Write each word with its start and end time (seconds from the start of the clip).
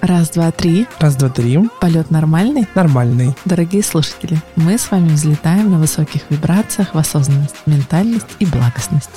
Раз, 0.00 0.30
два, 0.30 0.50
три. 0.50 0.86
Раз, 0.98 1.14
два, 1.16 1.28
три. 1.28 1.58
Полет 1.78 2.10
нормальный? 2.10 2.66
Нормальный. 2.74 3.34
Дорогие 3.44 3.82
слушатели, 3.82 4.38
мы 4.56 4.78
с 4.78 4.90
вами 4.90 5.10
взлетаем 5.10 5.70
на 5.70 5.78
высоких 5.78 6.22
вибрациях 6.30 6.94
в 6.94 6.98
осознанность, 6.98 7.56
ментальность 7.66 8.26
и 8.38 8.46
благостность. 8.46 9.10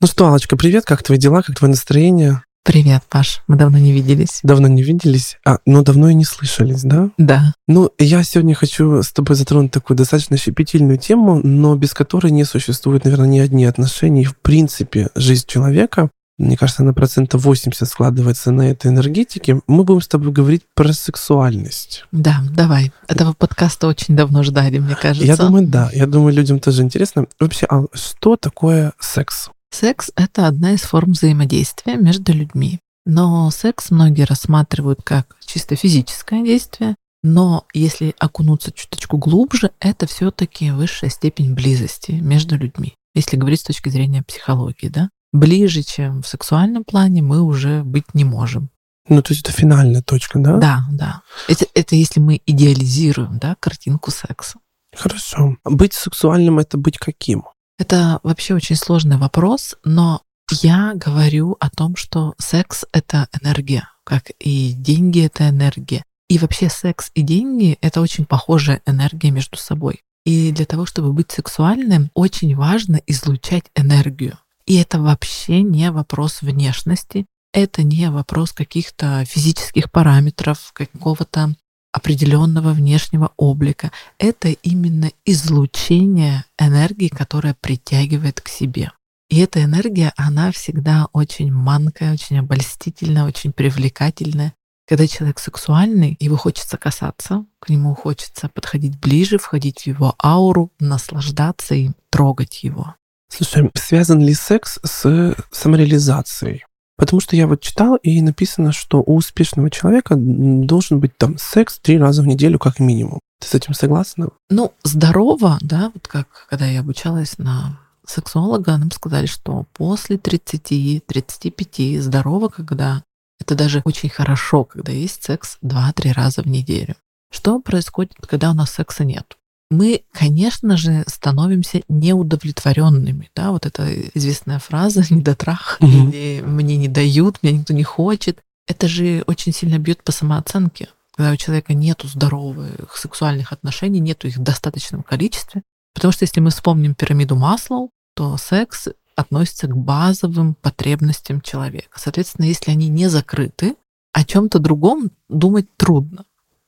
Ну 0.00 0.06
что, 0.06 0.26
Алочка, 0.26 0.56
привет, 0.56 0.84
как 0.86 1.04
твои 1.04 1.18
дела, 1.18 1.42
как 1.42 1.56
твое 1.56 1.70
настроение? 1.70 2.42
Привет, 2.62 3.02
Паш. 3.08 3.42
Мы 3.48 3.56
давно 3.56 3.78
не 3.78 3.90
виделись. 3.90 4.40
Давно 4.42 4.68
не 4.68 4.82
виделись, 4.82 5.38
а, 5.46 5.58
но 5.64 5.82
давно 5.82 6.10
и 6.10 6.14
не 6.14 6.26
слышались, 6.26 6.82
да? 6.82 7.08
Да. 7.16 7.54
Ну, 7.66 7.90
я 7.98 8.22
сегодня 8.22 8.54
хочу 8.54 9.02
с 9.02 9.12
тобой 9.12 9.34
затронуть 9.36 9.72
такую 9.72 9.96
достаточно 9.96 10.36
щепетильную 10.36 10.98
тему, 10.98 11.40
но 11.42 11.74
без 11.74 11.94
которой 11.94 12.30
не 12.30 12.44
существует, 12.44 13.04
наверное, 13.04 13.28
ни 13.28 13.38
одни 13.38 13.64
отношения. 13.64 14.22
И, 14.22 14.26
в 14.26 14.36
принципе, 14.36 15.08
жизнь 15.14 15.46
человека, 15.46 16.10
мне 16.36 16.58
кажется, 16.58 16.84
на 16.84 16.92
процентов 16.92 17.44
80 17.44 17.88
складывается 17.88 18.50
на 18.50 18.70
этой 18.70 18.90
энергетике. 18.90 19.60
Мы 19.66 19.84
будем 19.84 20.02
с 20.02 20.08
тобой 20.08 20.30
говорить 20.30 20.62
про 20.74 20.92
сексуальность. 20.92 22.04
Да, 22.12 22.42
давай. 22.54 22.92
Этого 23.08 23.32
подкаста 23.32 23.88
очень 23.88 24.16
давно 24.16 24.42
ждали, 24.42 24.78
мне 24.78 24.96
кажется. 24.96 25.26
Я 25.26 25.36
думаю, 25.36 25.66
да. 25.66 25.90
Я 25.94 26.06
думаю, 26.06 26.34
людям 26.34 26.60
тоже 26.60 26.82
интересно. 26.82 27.26
Вообще, 27.38 27.66
а 27.70 27.84
что 27.94 28.36
такое 28.36 28.92
секс? 28.98 29.50
Секс— 29.70 30.10
это 30.16 30.46
одна 30.46 30.72
из 30.72 30.82
форм 30.82 31.12
взаимодействия 31.12 31.96
между 31.96 32.32
людьми. 32.32 32.80
Но 33.06 33.50
секс 33.50 33.90
многие 33.90 34.24
рассматривают 34.24 35.00
как 35.02 35.36
чисто 35.44 35.76
физическое 35.76 36.42
действие, 36.44 36.96
но 37.22 37.66
если 37.72 38.14
окунуться 38.18 38.72
чуточку 38.72 39.16
глубже, 39.16 39.72
это 39.80 40.06
все-таки 40.06 40.70
высшая 40.70 41.10
степень 41.10 41.54
близости 41.54 42.12
между 42.12 42.56
людьми. 42.56 42.94
Если 43.14 43.36
говорить 43.36 43.60
с 43.60 43.64
точки 43.64 43.88
зрения 43.88 44.22
психологии, 44.22 44.88
да? 44.88 45.10
Ближе, 45.32 45.82
чем 45.82 46.22
в 46.22 46.26
сексуальном 46.26 46.84
плане, 46.84 47.22
мы 47.22 47.40
уже 47.40 47.82
быть 47.84 48.14
не 48.14 48.24
можем. 48.24 48.70
Ну, 49.08 49.22
то 49.22 49.32
есть 49.32 49.46
это 49.46 49.52
финальная 49.52 50.02
точка, 50.02 50.38
да? 50.38 50.56
Да, 50.56 50.84
да. 50.92 51.22
Это, 51.48 51.66
это 51.74 51.96
если 51.96 52.20
мы 52.20 52.40
идеализируем, 52.46 53.38
да, 53.38 53.56
картинку 53.58 54.10
секса. 54.10 54.58
Хорошо. 54.94 55.56
Быть 55.64 55.94
сексуальным— 55.94 56.58
это 56.60 56.78
быть 56.78 56.98
каким? 56.98 57.44
Это 57.80 58.20
вообще 58.22 58.52
очень 58.52 58.76
сложный 58.76 59.16
вопрос, 59.16 59.74
но 59.84 60.20
я 60.50 60.92
говорю 60.94 61.56
о 61.60 61.70
том, 61.70 61.96
что 61.96 62.34
секс— 62.36 62.84
это 62.92 63.26
энергия, 63.40 63.88
как 64.04 64.32
и 64.38 64.72
деньги— 64.72 65.22
это 65.24 65.48
энергия. 65.48 66.04
И 66.28 66.36
вообще 66.36 66.68
секс 66.68 67.10
и 67.14 67.22
деньги— 67.22 67.78
это 67.80 68.02
очень 68.02 68.26
похожая 68.26 68.82
энергия 68.84 69.30
между 69.30 69.56
собой. 69.56 70.02
И 70.26 70.52
для 70.52 70.66
того, 70.66 70.84
чтобы 70.84 71.14
быть 71.14 71.30
сексуальным, 71.30 72.10
очень 72.12 72.54
важно 72.54 73.00
излучать 73.06 73.64
энергию. 73.74 74.38
И 74.66 74.76
это 74.76 75.00
вообще 75.00 75.62
не 75.62 75.90
вопрос 75.90 76.42
внешности, 76.42 77.24
это 77.54 77.82
не 77.82 78.10
вопрос 78.10 78.52
каких-то 78.52 79.24
физических 79.24 79.90
параметров, 79.90 80.70
какого-то 80.74 81.54
определенного 81.92 82.70
внешнего 82.70 83.32
облика. 83.36 83.90
Это 84.18 84.48
именно 84.48 85.10
излучение 85.24 86.44
энергии, 86.58 87.08
которая 87.08 87.56
притягивает 87.60 88.40
к 88.40 88.48
себе. 88.48 88.92
И 89.28 89.38
эта 89.38 89.62
энергия, 89.62 90.12
она 90.16 90.50
всегда 90.50 91.08
очень 91.12 91.52
манкая, 91.52 92.12
очень 92.12 92.38
обольстительная, 92.38 93.24
очень 93.24 93.52
привлекательная. 93.52 94.54
Когда 94.88 95.06
человек 95.06 95.38
сексуальный, 95.38 96.16
его 96.18 96.36
хочется 96.36 96.76
касаться, 96.76 97.44
к 97.60 97.68
нему 97.68 97.94
хочется 97.94 98.48
подходить 98.48 98.98
ближе, 98.98 99.38
входить 99.38 99.82
в 99.82 99.86
его 99.86 100.16
ауру, 100.20 100.72
наслаждаться 100.80 101.76
и 101.76 101.90
трогать 102.10 102.64
его. 102.64 102.96
Слушай, 103.28 103.70
связан 103.74 104.20
ли 104.20 104.34
секс 104.34 104.80
с 104.82 105.36
самореализацией? 105.52 106.64
Потому 107.00 107.20
что 107.20 107.34
я 107.34 107.46
вот 107.46 107.62
читал, 107.62 107.96
и 107.96 108.20
написано, 108.20 108.72
что 108.72 109.02
у 109.04 109.16
успешного 109.16 109.70
человека 109.70 110.16
должен 110.16 111.00
быть 111.00 111.16
там 111.16 111.38
секс 111.38 111.78
три 111.78 111.98
раза 111.98 112.20
в 112.20 112.26
неделю 112.26 112.58
как 112.58 112.78
минимум. 112.78 113.20
Ты 113.40 113.48
с 113.48 113.54
этим 113.54 113.72
согласна? 113.72 114.28
Ну, 114.50 114.74
здорово, 114.84 115.56
да, 115.62 115.90
вот 115.94 116.06
как 116.06 116.46
когда 116.50 116.66
я 116.66 116.80
обучалась 116.80 117.38
на 117.38 117.80
сексолога, 118.06 118.76
нам 118.76 118.90
сказали, 118.90 119.24
что 119.24 119.64
после 119.72 120.16
30-35 120.16 122.00
здорово, 122.00 122.48
когда 122.48 123.02
это 123.40 123.54
даже 123.54 123.80
очень 123.86 124.10
хорошо, 124.10 124.64
когда 124.64 124.92
есть 124.92 125.24
секс 125.24 125.56
2-3 125.64 126.12
раза 126.12 126.42
в 126.42 126.46
неделю. 126.48 126.96
Что 127.32 127.60
происходит, 127.60 128.12
когда 128.28 128.50
у 128.50 128.54
нас 128.54 128.72
секса 128.72 129.04
нет? 129.04 129.38
Мы, 129.70 130.02
конечно 130.12 130.76
же, 130.76 131.04
становимся 131.06 131.82
неудовлетворенными. 131.88 133.30
Да? 133.34 133.52
Вот 133.52 133.66
эта 133.66 133.88
известная 134.14 134.58
фраза 134.58 135.02
«недотрах» 135.10 135.78
угу. 135.80 135.90
или 135.90 136.42
«мне 136.44 136.76
не 136.76 136.88
дают», 136.88 137.42
«меня 137.42 137.58
никто 137.58 137.72
не 137.72 137.84
хочет». 137.84 138.40
Это 138.66 138.88
же 138.88 139.22
очень 139.26 139.52
сильно 139.52 139.78
бьет 139.78 140.02
по 140.02 140.12
самооценке. 140.12 140.88
Когда 141.16 141.32
у 141.32 141.36
человека 141.36 141.74
нету 141.74 142.08
здоровых 142.08 142.96
сексуальных 142.96 143.52
отношений, 143.52 144.00
нету 144.00 144.28
их 144.28 144.36
в 144.36 144.42
достаточном 144.42 145.02
количестве. 145.02 145.62
Потому 145.94 146.12
что 146.12 146.24
если 146.24 146.40
мы 146.40 146.50
вспомним 146.50 146.94
пирамиду 146.94 147.36
Маслоу, 147.36 147.90
то 148.14 148.36
секс 148.36 148.88
относится 149.16 149.66
к 149.66 149.76
базовым 149.76 150.54
потребностям 150.54 151.40
человека. 151.40 151.98
Соответственно, 151.98 152.46
если 152.46 152.70
они 152.70 152.88
не 152.88 153.08
закрыты, 153.08 153.76
о 154.12 154.24
чем-то 154.24 154.58
другом 154.58 155.10
думать 155.28 155.66
трудно. 155.76 156.24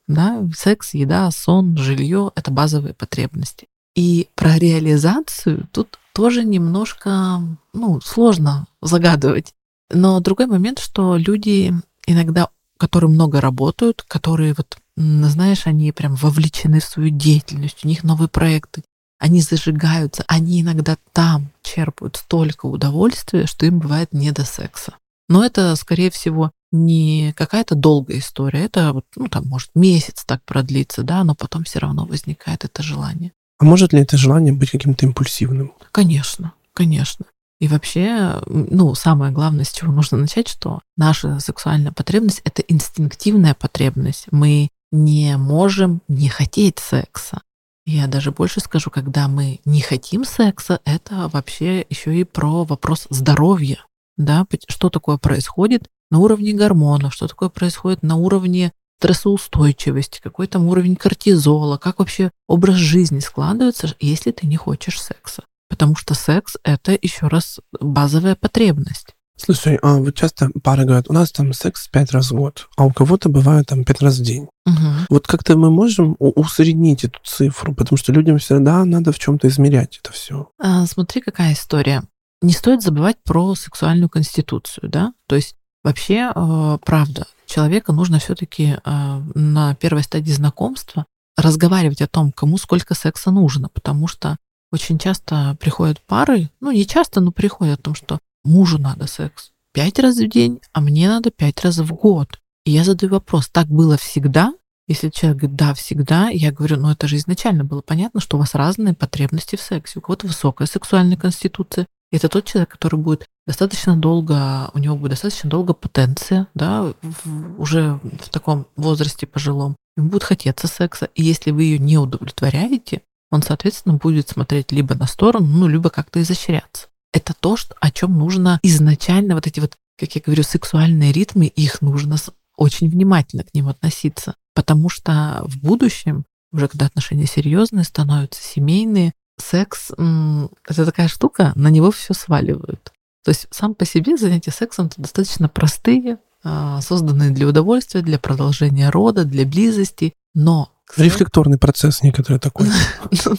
Да? 0.07 0.47
Секс, 0.55 0.93
еда, 0.93 1.29
сон, 1.31 1.77
жилье— 1.77 2.31
это 2.35 2.51
базовые 2.51 2.93
потребности. 2.93 3.67
И 3.95 4.27
про 4.35 4.57
реализацию 4.57 5.67
тут 5.71 5.99
тоже 6.13 6.43
немножко 6.43 7.41
ну, 7.73 8.01
сложно 8.01 8.67
загадывать. 8.81 9.53
Но 9.91 10.19
другой 10.19 10.47
момент, 10.47 10.79
что 10.79 11.17
люди 11.17 11.73
иногда, 12.07 12.49
которые 12.77 13.09
много 13.09 13.39
работают, 13.41 14.03
которые 14.07 14.55
вот, 14.55 14.77
знаешь, 14.95 15.67
они 15.67 15.91
прям 15.91 16.15
вовлечены 16.15 16.79
в 16.79 16.85
свою 16.85 17.09
деятельность, 17.09 17.83
у 17.83 17.87
них 17.87 18.03
новые 18.03 18.29
проекты, 18.29 18.83
они 19.19 19.41
зажигаются, 19.41 20.25
они 20.27 20.61
иногда 20.61 20.97
там 21.13 21.49
черпают 21.61 22.17
столько 22.17 22.65
удовольствия, 22.65 23.45
что 23.45 23.65
им 23.65 23.79
бывает 23.79 24.11
не 24.11 24.31
до 24.31 24.43
секса. 24.43 24.95
Но 25.29 25.45
это, 25.45 25.75
скорее 25.75 26.11
всего, 26.11 26.51
не 26.73 27.33
какая-то 27.37 27.75
долгая 27.75 28.17
история, 28.19 28.65
это 28.65 29.01
ну, 29.15 29.27
там, 29.29 29.45
может, 29.45 29.69
месяц 29.75 30.25
так 30.25 30.43
продлится, 30.43 31.03
да, 31.03 31.23
но 31.23 31.35
потом 31.35 31.63
все 31.63 31.79
равно 31.79 32.05
возникает 32.05 32.65
это 32.65 32.83
желание. 32.83 33.31
А 33.59 33.65
может 33.65 33.93
ли 33.93 34.01
это 34.01 34.17
желание 34.17 34.51
быть 34.51 34.71
каким-то 34.71 35.05
импульсивным? 35.05 35.71
Конечно, 35.91 36.53
конечно. 36.73 37.25
И 37.61 37.67
вообще, 37.69 38.41
ну, 38.47 38.93
самое 38.95 39.31
главное, 39.31 39.63
с 39.63 39.71
чего 39.71 39.93
нужно 39.93 40.17
начать, 40.17 40.49
что 40.49 40.81
наша 40.97 41.39
сексуальная 41.39 41.93
потребность— 41.93 42.41
это 42.43 42.61
инстинктивная 42.63 43.53
потребность. 43.53 44.25
Мы 44.31 44.67
не 44.91 45.37
можем 45.37 46.01
не 46.09 46.27
хотеть 46.27 46.79
секса. 46.79 47.41
Я 47.85 48.07
даже 48.07 48.31
больше 48.31 48.59
скажу, 48.59 48.89
когда 48.89 49.27
мы 49.27 49.59
не 49.65 49.81
хотим 49.81 50.25
секса, 50.25 50.79
это 50.85 51.29
вообще 51.29 51.85
еще 51.89 52.15
и 52.19 52.23
про 52.23 52.63
вопрос 52.63 53.07
здоровья. 53.09 53.85
Да, 54.17 54.45
что 54.67 54.89
такое 54.89 55.17
происходит, 55.17 55.89
на 56.11 56.19
уровне 56.19 56.53
гормонов, 56.53 57.13
что 57.13 57.27
такое 57.27 57.49
происходит 57.49 58.03
на 58.03 58.15
уровне 58.15 58.71
стрессоустойчивости, 58.99 60.21
какой 60.21 60.47
там 60.47 60.67
уровень 60.67 60.95
кортизола, 60.95 61.77
как 61.77 61.99
вообще 61.99 62.31
образ 62.47 62.75
жизни 62.75 63.19
складывается, 63.19 63.93
если 63.99 64.31
ты 64.31 64.47
не 64.47 64.55
хочешь 64.55 65.01
секса. 65.01 65.43
Потому 65.67 65.95
что 65.95 66.13
секс— 66.13 66.55
это, 66.63 66.97
еще 67.01 67.27
раз, 67.27 67.59
базовая 67.81 68.35
потребность. 68.35 69.15
Слушай, 69.35 69.77
а 69.81 69.97
вот 69.97 70.15
часто 70.15 70.51
пары 70.63 70.85
говорят, 70.85 71.09
у 71.09 71.13
нас 71.13 71.31
там 71.31 71.51
секс 71.53 71.87
пять 71.87 72.11
раз 72.11 72.31
в 72.31 72.35
год, 72.35 72.69
а 72.77 72.85
у 72.85 72.91
кого-то 72.91 73.29
бывает 73.29 73.65
там 73.65 73.83
пять 73.83 74.01
раз 74.01 74.19
в 74.19 74.23
день. 74.23 74.47
Угу. 74.65 74.87
Вот 75.09 75.27
как-то 75.27 75.57
мы 75.57 75.71
можем 75.71 76.15
усреднить 76.19 77.03
эту 77.03 77.19
цифру, 77.23 77.73
потому 77.73 77.97
что 77.97 78.13
людям 78.13 78.37
всегда 78.37 78.85
надо 78.85 79.11
в 79.11 79.19
чем-то 79.19 79.47
измерять 79.47 79.99
это 80.01 80.13
все. 80.13 80.49
А, 80.59 80.85
смотри, 80.85 81.19
какая 81.19 81.53
история. 81.53 82.03
Не 82.43 82.53
стоит 82.53 82.83
забывать 82.83 83.17
про 83.23 83.55
сексуальную 83.55 84.09
конституцию, 84.09 84.89
да? 84.89 85.13
То 85.27 85.35
есть 85.35 85.55
Вообще, 85.83 86.31
э, 86.33 86.77
правда, 86.85 87.27
человека 87.45 87.91
нужно 87.91 88.19
все-таки 88.19 88.77
э, 88.83 89.21
на 89.35 89.75
первой 89.75 90.03
стадии 90.03 90.31
знакомства 90.31 91.05
разговаривать 91.35 92.01
о 92.01 92.07
том, 92.07 92.31
кому 92.31 92.57
сколько 92.57 92.93
секса 92.93 93.31
нужно, 93.31 93.67
потому 93.67 94.07
что 94.07 94.37
очень 94.71 94.97
часто 94.97 95.57
приходят 95.59 95.99
пары, 96.07 96.49
ну 96.61 96.71
не 96.71 96.87
часто, 96.87 97.19
но 97.19 97.31
приходят 97.31 97.79
о 97.79 97.83
том, 97.83 97.95
что 97.95 98.19
мужу 98.43 98.77
надо 98.77 99.07
секс 99.07 99.51
пять 99.73 99.99
раз 99.99 100.17
в 100.17 100.27
день, 100.29 100.61
а 100.71 100.81
мне 100.81 101.09
надо 101.09 101.31
пять 101.31 101.61
раз 101.61 101.79
в 101.79 101.93
год. 101.93 102.39
И 102.63 102.71
я 102.71 102.83
задаю 102.83 103.11
вопрос, 103.11 103.49
так 103.49 103.67
было 103.67 103.97
всегда? 103.97 104.53
Если 104.87 105.09
человек 105.09 105.39
говорит, 105.39 105.57
да, 105.57 105.73
всегда, 105.73 106.29
я 106.29 106.51
говорю, 106.51 106.77
ну 106.77 106.91
это 106.91 107.07
же 107.07 107.17
изначально 107.17 107.63
было 107.63 107.81
понятно, 107.81 108.19
что 108.21 108.37
у 108.37 108.39
вас 108.39 108.53
разные 108.53 108.93
потребности 108.93 109.55
в 109.55 109.61
сексе. 109.61 109.99
У 109.99 110.01
кого-то 110.01 110.27
высокая 110.27 110.67
сексуальная 110.67 111.17
конституция, 111.17 111.87
это 112.17 112.29
тот 112.29 112.45
человек, 112.45 112.69
который 112.69 112.99
будет 112.99 113.27
достаточно 113.47 113.95
долго, 113.97 114.69
у 114.73 114.79
него 114.79 114.95
будет 114.95 115.11
достаточно 115.11 115.49
долго 115.49 115.73
потенция, 115.73 116.47
да, 116.53 116.93
в, 117.01 117.61
уже 117.61 117.99
в 118.03 118.29
таком 118.29 118.67
возрасте 118.75 119.25
пожилом. 119.25 119.75
Ему 119.97 120.09
будет 120.09 120.23
хотеться 120.23 120.67
секса, 120.67 121.09
и 121.15 121.23
если 121.23 121.51
вы 121.51 121.63
ее 121.63 121.79
не 121.79 121.97
удовлетворяете, 121.97 123.01
он, 123.31 123.41
соответственно, 123.41 123.95
будет 123.95 124.29
смотреть 124.29 124.71
либо 124.71 124.95
на 124.95 125.07
сторону, 125.07 125.47
ну, 125.47 125.67
либо 125.67 125.89
как-то 125.89 126.21
изощряться. 126.21 126.87
Это 127.13 127.33
то, 127.33 127.57
что, 127.57 127.75
о 127.79 127.89
чем 127.91 128.17
нужно 128.17 128.59
изначально, 128.61 129.35
вот 129.35 129.47
эти 129.47 129.59
вот, 129.59 129.73
как 129.99 130.15
я 130.15 130.21
говорю, 130.23 130.43
сексуальные 130.43 131.11
ритмы, 131.11 131.47
их 131.47 131.81
нужно 131.81 132.17
очень 132.57 132.89
внимательно 132.89 133.43
к 133.43 133.53
ним 133.53 133.69
относиться. 133.69 134.35
Потому 134.53 134.89
что 134.89 135.41
в 135.45 135.57
будущем, 135.57 136.25
уже 136.51 136.67
когда 136.67 136.85
отношения 136.85 137.25
серьезные 137.25 137.85
становятся, 137.85 138.41
семейные, 138.41 139.13
секс— 139.37 139.91
это 140.67 140.85
такая 140.85 141.07
штука, 141.07 141.51
на 141.55 141.69
него 141.69 141.91
все 141.91 142.13
сваливают. 142.13 142.91
То 143.23 143.29
есть 143.29 143.47
сам 143.51 143.73
по 143.73 143.85
себе 143.85 144.17
занятия 144.17 144.51
сексом 144.51 144.89
достаточно 144.97 145.47
простые, 145.47 146.17
а, 146.43 146.81
созданные 146.81 147.31
для 147.31 147.47
удовольствия, 147.47 148.01
для 148.01 148.19
продолжения 148.19 148.89
рода, 148.89 149.23
для 149.23 149.45
близости, 149.45 150.13
но... 150.33 150.69
Рефлекторный 150.97 151.57
процесс 151.57 152.01
некоторый 152.03 152.39
такой. 152.39 152.67
Ну 153.25 153.35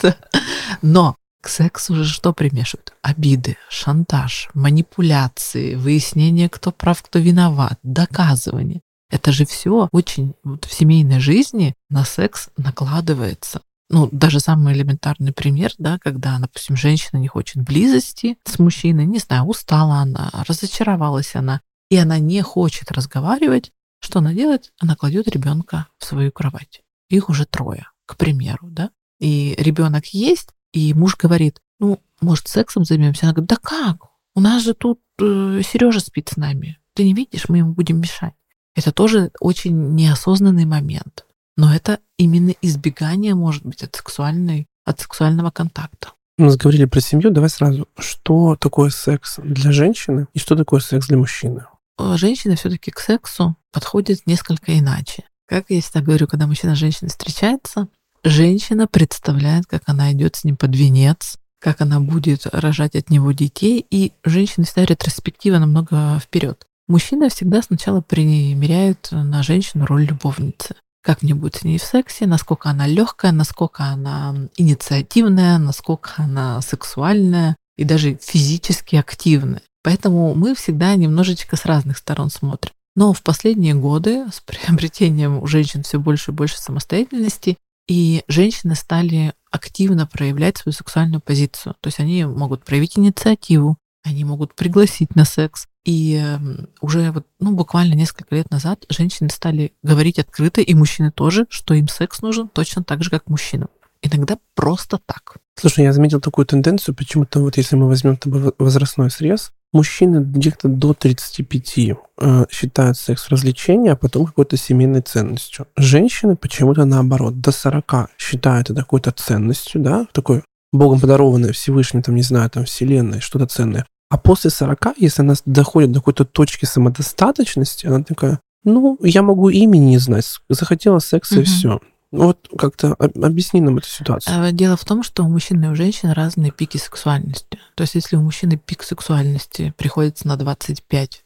но 0.80 1.16
к 1.42 1.48
сексу 1.48 1.94
же 1.94 2.04
что 2.06 2.32
примешивают? 2.32 2.94
Обиды, 3.02 3.58
шантаж, 3.68 4.48
манипуляции, 4.54 5.74
выяснение, 5.74 6.48
кто 6.48 6.72
прав, 6.72 7.02
кто 7.02 7.18
виноват, 7.18 7.78
доказывание. 7.82 8.80
Это 9.10 9.30
же 9.30 9.44
все 9.44 9.88
очень 9.92 10.34
вот 10.42 10.64
в 10.64 10.72
семейной 10.72 11.20
жизни 11.20 11.74
на 11.90 12.04
секс 12.04 12.48
накладывается. 12.56 13.60
Ну, 13.90 14.08
даже 14.12 14.40
самый 14.40 14.74
элементарный 14.74 15.32
пример, 15.32 15.72
да, 15.78 15.98
когда, 15.98 16.38
допустим, 16.38 16.76
женщина 16.76 17.18
не 17.18 17.28
хочет 17.28 17.62
близости 17.62 18.38
с 18.44 18.58
мужчиной, 18.58 19.06
не 19.06 19.18
знаю, 19.18 19.44
устала 19.44 19.96
она, 19.96 20.30
разочаровалась 20.48 21.34
она, 21.34 21.60
и 21.90 21.96
она 21.96 22.18
не 22.18 22.40
хочет 22.42 22.90
разговаривать, 22.90 23.72
что 24.04 24.18
она 24.18 24.34
делает? 24.34 24.72
Она 24.78 24.96
кладет 24.96 25.28
ребенка 25.28 25.86
в 25.98 26.04
свою 26.04 26.30
кровать. 26.30 26.82
Их 27.08 27.30
уже 27.30 27.46
трое, 27.46 27.86
к 28.04 28.16
примеру, 28.18 28.68
да? 28.70 28.90
И 29.18 29.54
ребенок 29.58 30.06
есть, 30.08 30.50
и 30.72 30.92
муж 30.92 31.16
говорит, 31.16 31.60
ну, 31.78 32.00
может, 32.20 32.48
сексом 32.48 32.84
займемся? 32.84 33.24
Она 33.24 33.32
говорит, 33.32 33.48
да 33.48 33.56
как? 33.56 34.10
У 34.34 34.40
нас 34.40 34.62
же 34.62 34.74
тут 34.74 35.00
э, 35.20 35.62
Сережа 35.64 36.00
спит 36.00 36.28
с 36.28 36.36
нами. 36.36 36.78
Ты 36.94 37.04
не 37.04 37.14
видишь, 37.14 37.48
мы 37.48 37.58
ему 37.58 37.72
будем 37.72 38.00
мешать. 38.00 38.34
Это 38.74 38.92
тоже 38.92 39.30
очень 39.40 39.94
неосознанный 39.94 40.66
момент. 40.66 41.24
Но 41.56 41.74
это 41.74 42.00
именно 42.18 42.54
избегание, 42.62 43.34
может 43.34 43.64
быть, 43.64 43.82
от, 43.82 43.94
сексуальной, 43.94 44.66
от 44.84 45.00
сексуального 45.00 45.50
контакта. 45.50 46.12
Мы 46.36 46.50
заговорили 46.50 46.84
про 46.86 47.00
семью, 47.00 47.30
давай 47.30 47.48
сразу. 47.48 47.88
Что 47.96 48.56
такое 48.56 48.90
секс 48.90 49.38
для 49.38 49.70
женщины 49.70 50.26
и 50.32 50.38
что 50.38 50.56
такое 50.56 50.80
секс 50.80 51.06
для 51.06 51.16
мужчины? 51.16 51.66
Э, 51.98 52.16
женщина 52.16 52.56
все-таки 52.56 52.90
к 52.90 52.98
сексу 52.98 53.56
подходит 53.72 54.26
несколько 54.26 54.76
иначе. 54.76 55.24
Как 55.46 55.66
я 55.68 55.80
всегда 55.80 56.00
говорю, 56.00 56.26
когда 56.26 56.46
мужчина 56.46 56.72
и 56.72 56.76
женщина 56.76 57.08
встречаются, 57.08 57.88
женщина 58.24 58.88
представляет, 58.88 59.66
как 59.66 59.82
она 59.86 60.12
идет 60.12 60.36
с 60.36 60.44
ним 60.44 60.56
под 60.56 60.74
венец, 60.74 61.38
как 61.60 61.80
она 61.80 62.00
будет 62.00 62.46
рожать 62.46 62.96
от 62.96 63.10
него 63.10 63.32
детей, 63.32 63.84
и 63.88 64.12
женщина 64.24 64.66
всегда 64.66 64.86
ретроспектива 64.86 65.58
намного 65.58 66.18
вперед. 66.18 66.66
Мужчина 66.88 67.28
всегда 67.28 67.62
сначала 67.62 68.00
примеряет 68.00 69.08
на 69.12 69.42
женщину 69.42 69.86
роль 69.86 70.04
любовницы. 70.04 70.74
Как 71.04 71.20
мне 71.20 71.34
будет 71.34 71.56
с 71.56 71.64
ней 71.64 71.78
в 71.78 71.82
сексе, 71.82 72.26
насколько 72.26 72.70
она 72.70 72.86
легкая, 72.86 73.30
насколько 73.30 73.84
она 73.84 74.34
инициативная, 74.56 75.58
насколько 75.58 76.14
она 76.16 76.62
сексуальная 76.62 77.56
и 77.76 77.84
даже 77.84 78.18
физически 78.22 78.96
активная. 78.96 79.60
Поэтому 79.82 80.34
мы 80.34 80.54
всегда 80.54 80.94
немножечко 80.94 81.56
с 81.56 81.66
разных 81.66 81.98
сторон 81.98 82.30
смотрим. 82.30 82.72
Но 82.96 83.12
в 83.12 83.22
последние 83.22 83.74
годы 83.74 84.24
с 84.32 84.40
приобретением 84.40 85.42
у 85.42 85.46
женщин 85.46 85.82
все 85.82 86.00
больше 86.00 86.30
и 86.30 86.34
больше 86.34 86.56
самостоятельности, 86.58 87.58
и 87.86 88.22
женщины 88.26 88.74
стали 88.74 89.34
активно 89.50 90.06
проявлять 90.06 90.56
свою 90.56 90.72
сексуальную 90.72 91.20
позицию. 91.20 91.74
То 91.82 91.88
есть 91.88 92.00
они 92.00 92.24
могут 92.24 92.64
проявить 92.64 92.98
инициативу, 92.98 93.76
они 94.04 94.24
могут 94.24 94.54
пригласить 94.54 95.14
на 95.16 95.26
секс. 95.26 95.66
И 95.84 96.14
эм, 96.14 96.68
уже 96.80 97.10
вот, 97.10 97.26
ну, 97.40 97.54
буквально 97.54 97.94
несколько 97.94 98.34
лет 98.34 98.50
назад 98.50 98.84
женщины 98.88 99.28
стали 99.28 99.72
говорить 99.82 100.18
открыто, 100.18 100.60
и 100.60 100.74
мужчины 100.74 101.10
тоже, 101.10 101.46
что 101.50 101.74
им 101.74 101.88
секс 101.88 102.22
нужен 102.22 102.48
точно 102.48 102.82
так 102.82 103.02
же, 103.04 103.10
как 103.10 103.28
мужчинам. 103.28 103.68
Иногда 104.00 104.38
просто 104.54 104.98
так. 105.04 105.36
Слушай, 105.56 105.84
я 105.84 105.92
заметил 105.92 106.20
такую 106.20 106.46
тенденцию, 106.46 106.94
почему-то 106.94 107.40
вот 107.40 107.56
если 107.56 107.76
мы 107.76 107.88
возьмем 107.88 108.18
возрастной 108.58 109.10
срез, 109.10 109.52
мужчины 109.72 110.18
где-то 110.22 110.68
до 110.68 110.94
35 110.94 111.78
э, 111.78 112.46
считают 112.50 112.96
секс 112.96 113.28
развлечением, 113.28 113.92
а 113.92 113.96
потом 113.96 114.26
какой-то 114.26 114.56
семейной 114.56 115.02
ценностью. 115.02 115.66
Женщины 115.76 116.36
почему-то 116.36 116.84
наоборот, 116.84 117.40
до 117.40 117.50
40 117.50 118.10
считают 118.18 118.70
это 118.70 118.80
какой-то 118.80 119.10
ценностью, 119.10 119.80
да, 119.80 120.06
такой 120.12 120.42
Богом 120.72 121.00
подарованное 121.00 121.52
Всевышним, 121.52 122.02
там, 122.02 122.14
не 122.14 122.22
знаю, 122.22 122.50
там, 122.50 122.64
Вселенной, 122.64 123.20
что-то 123.20 123.46
ценное. 123.46 123.86
А 124.14 124.16
после 124.16 124.50
40, 124.50 124.94
если 124.98 125.22
она 125.22 125.34
доходит 125.44 125.90
до 125.90 125.98
какой-то 125.98 126.24
точки 126.24 126.66
самодостаточности, 126.66 127.88
она 127.88 128.04
такая, 128.04 128.38
ну, 128.62 128.96
я 129.02 129.22
могу 129.22 129.48
имени 129.48 129.86
не 129.86 129.98
знать, 129.98 130.38
захотела 130.48 131.00
секса 131.00 131.34
угу. 131.34 131.40
и 131.42 131.44
все. 131.44 131.80
Вот 132.12 132.48
как-то 132.56 132.94
объясни 132.94 133.60
нам 133.60 133.78
эту 133.78 133.88
ситуацию. 133.88 134.32
А, 134.40 134.52
дело 134.52 134.76
в 134.76 134.84
том, 134.84 135.02
что 135.02 135.24
у 135.24 135.28
мужчин 135.28 135.64
и 135.64 135.66
у 135.66 135.74
женщин 135.74 136.10
разные 136.12 136.52
пики 136.52 136.76
сексуальности. 136.76 137.58
То 137.74 137.80
есть 137.82 137.96
если 137.96 138.14
у 138.14 138.20
мужчины 138.20 138.56
пик 138.56 138.84
сексуальности 138.84 139.74
приходится 139.76 140.28
на 140.28 140.36
25-30 140.36 141.18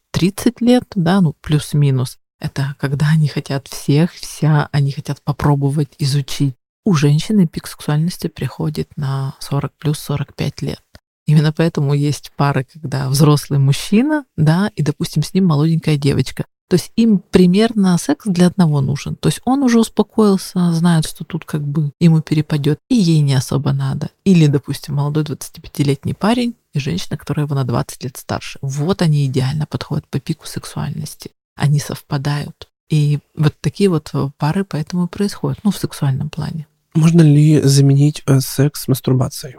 лет, 0.61 0.85
да, 0.95 1.21
ну 1.21 1.35
плюс-минус, 1.43 2.19
это 2.41 2.75
когда 2.81 3.09
они 3.09 3.29
хотят 3.29 3.69
всех, 3.69 4.15
вся, 4.15 4.71
они 4.73 4.93
хотят 4.93 5.21
попробовать, 5.21 5.91
изучить. 5.99 6.55
У 6.87 6.95
женщины 6.95 7.47
пик 7.47 7.67
сексуальности 7.67 8.29
приходит 8.29 8.89
на 8.97 9.35
40 9.41 9.73
плюс 9.79 9.99
45 9.99 10.63
лет. 10.63 10.81
Именно 11.29 11.53
поэтому 11.53 11.93
есть 11.93 12.33
пары, 12.37 12.67
когда 12.73 13.11
взрослый 13.11 13.59
мужчина, 13.59 14.25
да, 14.39 14.73
и, 14.75 14.83
допустим, 14.83 15.23
с 15.23 15.35
ним 15.35 15.45
молоденькая 15.45 15.99
девочка. 15.99 16.47
То 16.71 16.77
есть 16.77 16.91
им 16.97 17.19
примерно 17.19 17.99
секс 17.99 18.25
для 18.27 18.47
одного 18.47 18.81
нужен. 18.81 19.15
То 19.15 19.29
есть 19.29 19.43
он 19.45 19.63
уже 19.63 19.79
успокоился, 19.79 20.73
знает, 20.73 21.07
что 21.07 21.25
тут 21.25 21.45
как 21.45 21.63
бы 21.63 21.93
ему 22.01 22.23
перепадет, 22.23 22.79
и 22.89 22.95
ей 22.95 23.21
не 23.21 23.35
особо 23.35 23.75
надо. 23.75 24.09
Или, 24.25 24.47
допустим, 24.47 24.95
молодой 24.95 25.25
25-летний 25.25 26.15
парень 26.15 26.55
и 26.73 26.79
женщина, 26.79 27.19
которая 27.19 27.45
его 27.45 27.55
на 27.55 27.65
20 27.65 28.05
лет 28.05 28.17
старше. 28.17 28.59
Вот 28.63 29.03
они 29.03 29.27
идеально 29.27 29.67
подходят 29.67 30.09
по 30.09 30.21
пику 30.21 30.47
сексуальности. 30.47 31.33
Они 31.57 31.79
совпадают. 31.79 32.69
И 32.89 33.19
вот 33.37 33.55
такие 33.61 33.91
вот 33.91 34.11
пары 34.39 34.65
поэтому 34.65 35.05
и 35.05 35.09
происходят, 35.09 35.59
ну, 35.63 35.73
в 35.73 35.77
сексуальном 35.77 36.31
плане. 36.31 36.67
Можно 36.95 37.21
ли 37.21 37.61
заменить 37.61 38.23
э, 38.25 38.41
секс 38.41 38.89
мастурбацией? 38.89 39.57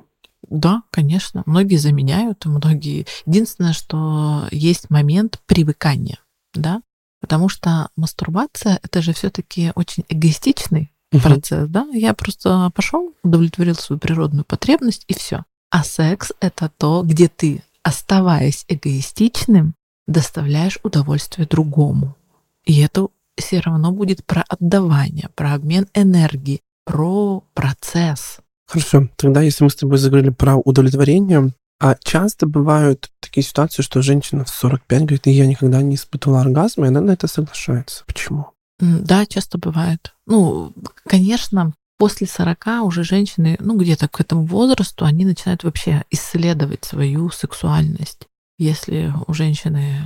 Да, 0.49 0.83
конечно. 0.91 1.43
Многие 1.45 1.77
заменяют, 1.77 2.45
многие. 2.45 3.05
Единственное, 3.25 3.73
что 3.73 4.47
есть 4.51 4.89
момент 4.89 5.39
привыкания, 5.45 6.19
да, 6.53 6.81
Потому 7.19 7.49
что 7.49 7.89
мастурбация 7.95 8.79
это 8.81 9.01
же 9.01 9.13
все-таки 9.13 9.71
очень 9.75 10.05
эгоистичный 10.09 10.91
угу. 11.11 11.21
процесс, 11.21 11.67
да? 11.69 11.87
Я 11.93 12.13
просто 12.13 12.71
пошел, 12.73 13.13
удовлетворил 13.23 13.75
свою 13.75 13.99
природную 13.99 14.45
потребность 14.45 15.03
и 15.07 15.13
все. 15.13 15.43
А 15.69 15.83
секс 15.83 16.31
это 16.39 16.71
то, 16.77 17.03
где 17.03 17.27
ты, 17.27 17.63
оставаясь 17.83 18.65
эгоистичным, 18.67 19.75
доставляешь 20.07 20.79
удовольствие 20.83 21.47
другому. 21.47 22.15
И 22.65 22.79
это 22.79 23.07
все 23.37 23.59
равно 23.59 23.91
будет 23.91 24.25
про 24.25 24.43
отдавание, 24.47 25.29
про 25.35 25.53
обмен 25.53 25.87
энергии, 25.93 26.61
про 26.85 27.43
процесс. 27.53 28.39
Хорошо, 28.69 29.09
тогда 29.15 29.41
если 29.41 29.63
мы 29.63 29.71
с 29.71 29.75
тобой 29.75 29.97
заговорили 29.97 30.29
про 30.29 30.55
удовлетворение, 30.55 31.53
а 31.81 31.95
часто 32.03 32.45
бывают 32.45 33.09
такие 33.19 33.43
ситуации, 33.43 33.81
что 33.81 34.03
женщина 34.03 34.45
в 34.45 34.49
45 34.49 34.99
говорит, 35.01 35.25
я 35.25 35.47
никогда 35.47 35.81
не 35.81 35.95
испытывала 35.95 36.41
оргазма, 36.41 36.85
и 36.85 36.89
она 36.89 37.01
на 37.01 37.11
это 37.11 37.27
соглашается. 37.27 38.03
Почему? 38.05 38.51
Да, 38.79 39.25
часто 39.25 39.57
бывает. 39.57 40.13
Ну, 40.27 40.71
конечно, 41.07 41.73
после 41.97 42.27
40 42.27 42.83
уже 42.83 43.03
женщины, 43.03 43.57
ну, 43.59 43.75
где-то 43.75 44.07
к 44.07 44.21
этому 44.21 44.45
возрасту, 44.45 45.03
они 45.03 45.25
начинают 45.25 45.63
вообще 45.63 46.03
исследовать 46.11 46.85
свою 46.85 47.31
сексуальность. 47.31 48.27
Если 48.59 49.11
у 49.25 49.33
женщины 49.33 49.99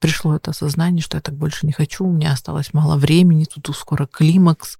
пришло 0.00 0.34
это 0.34 0.50
осознание, 0.50 1.02
что 1.02 1.18
я 1.18 1.20
так 1.20 1.36
больше 1.36 1.66
не 1.66 1.72
хочу, 1.72 2.04
у 2.04 2.12
меня 2.12 2.32
осталось 2.32 2.72
мало 2.72 2.96
времени, 2.96 3.44
тут 3.44 3.76
скоро 3.76 4.06
климакс, 4.06 4.78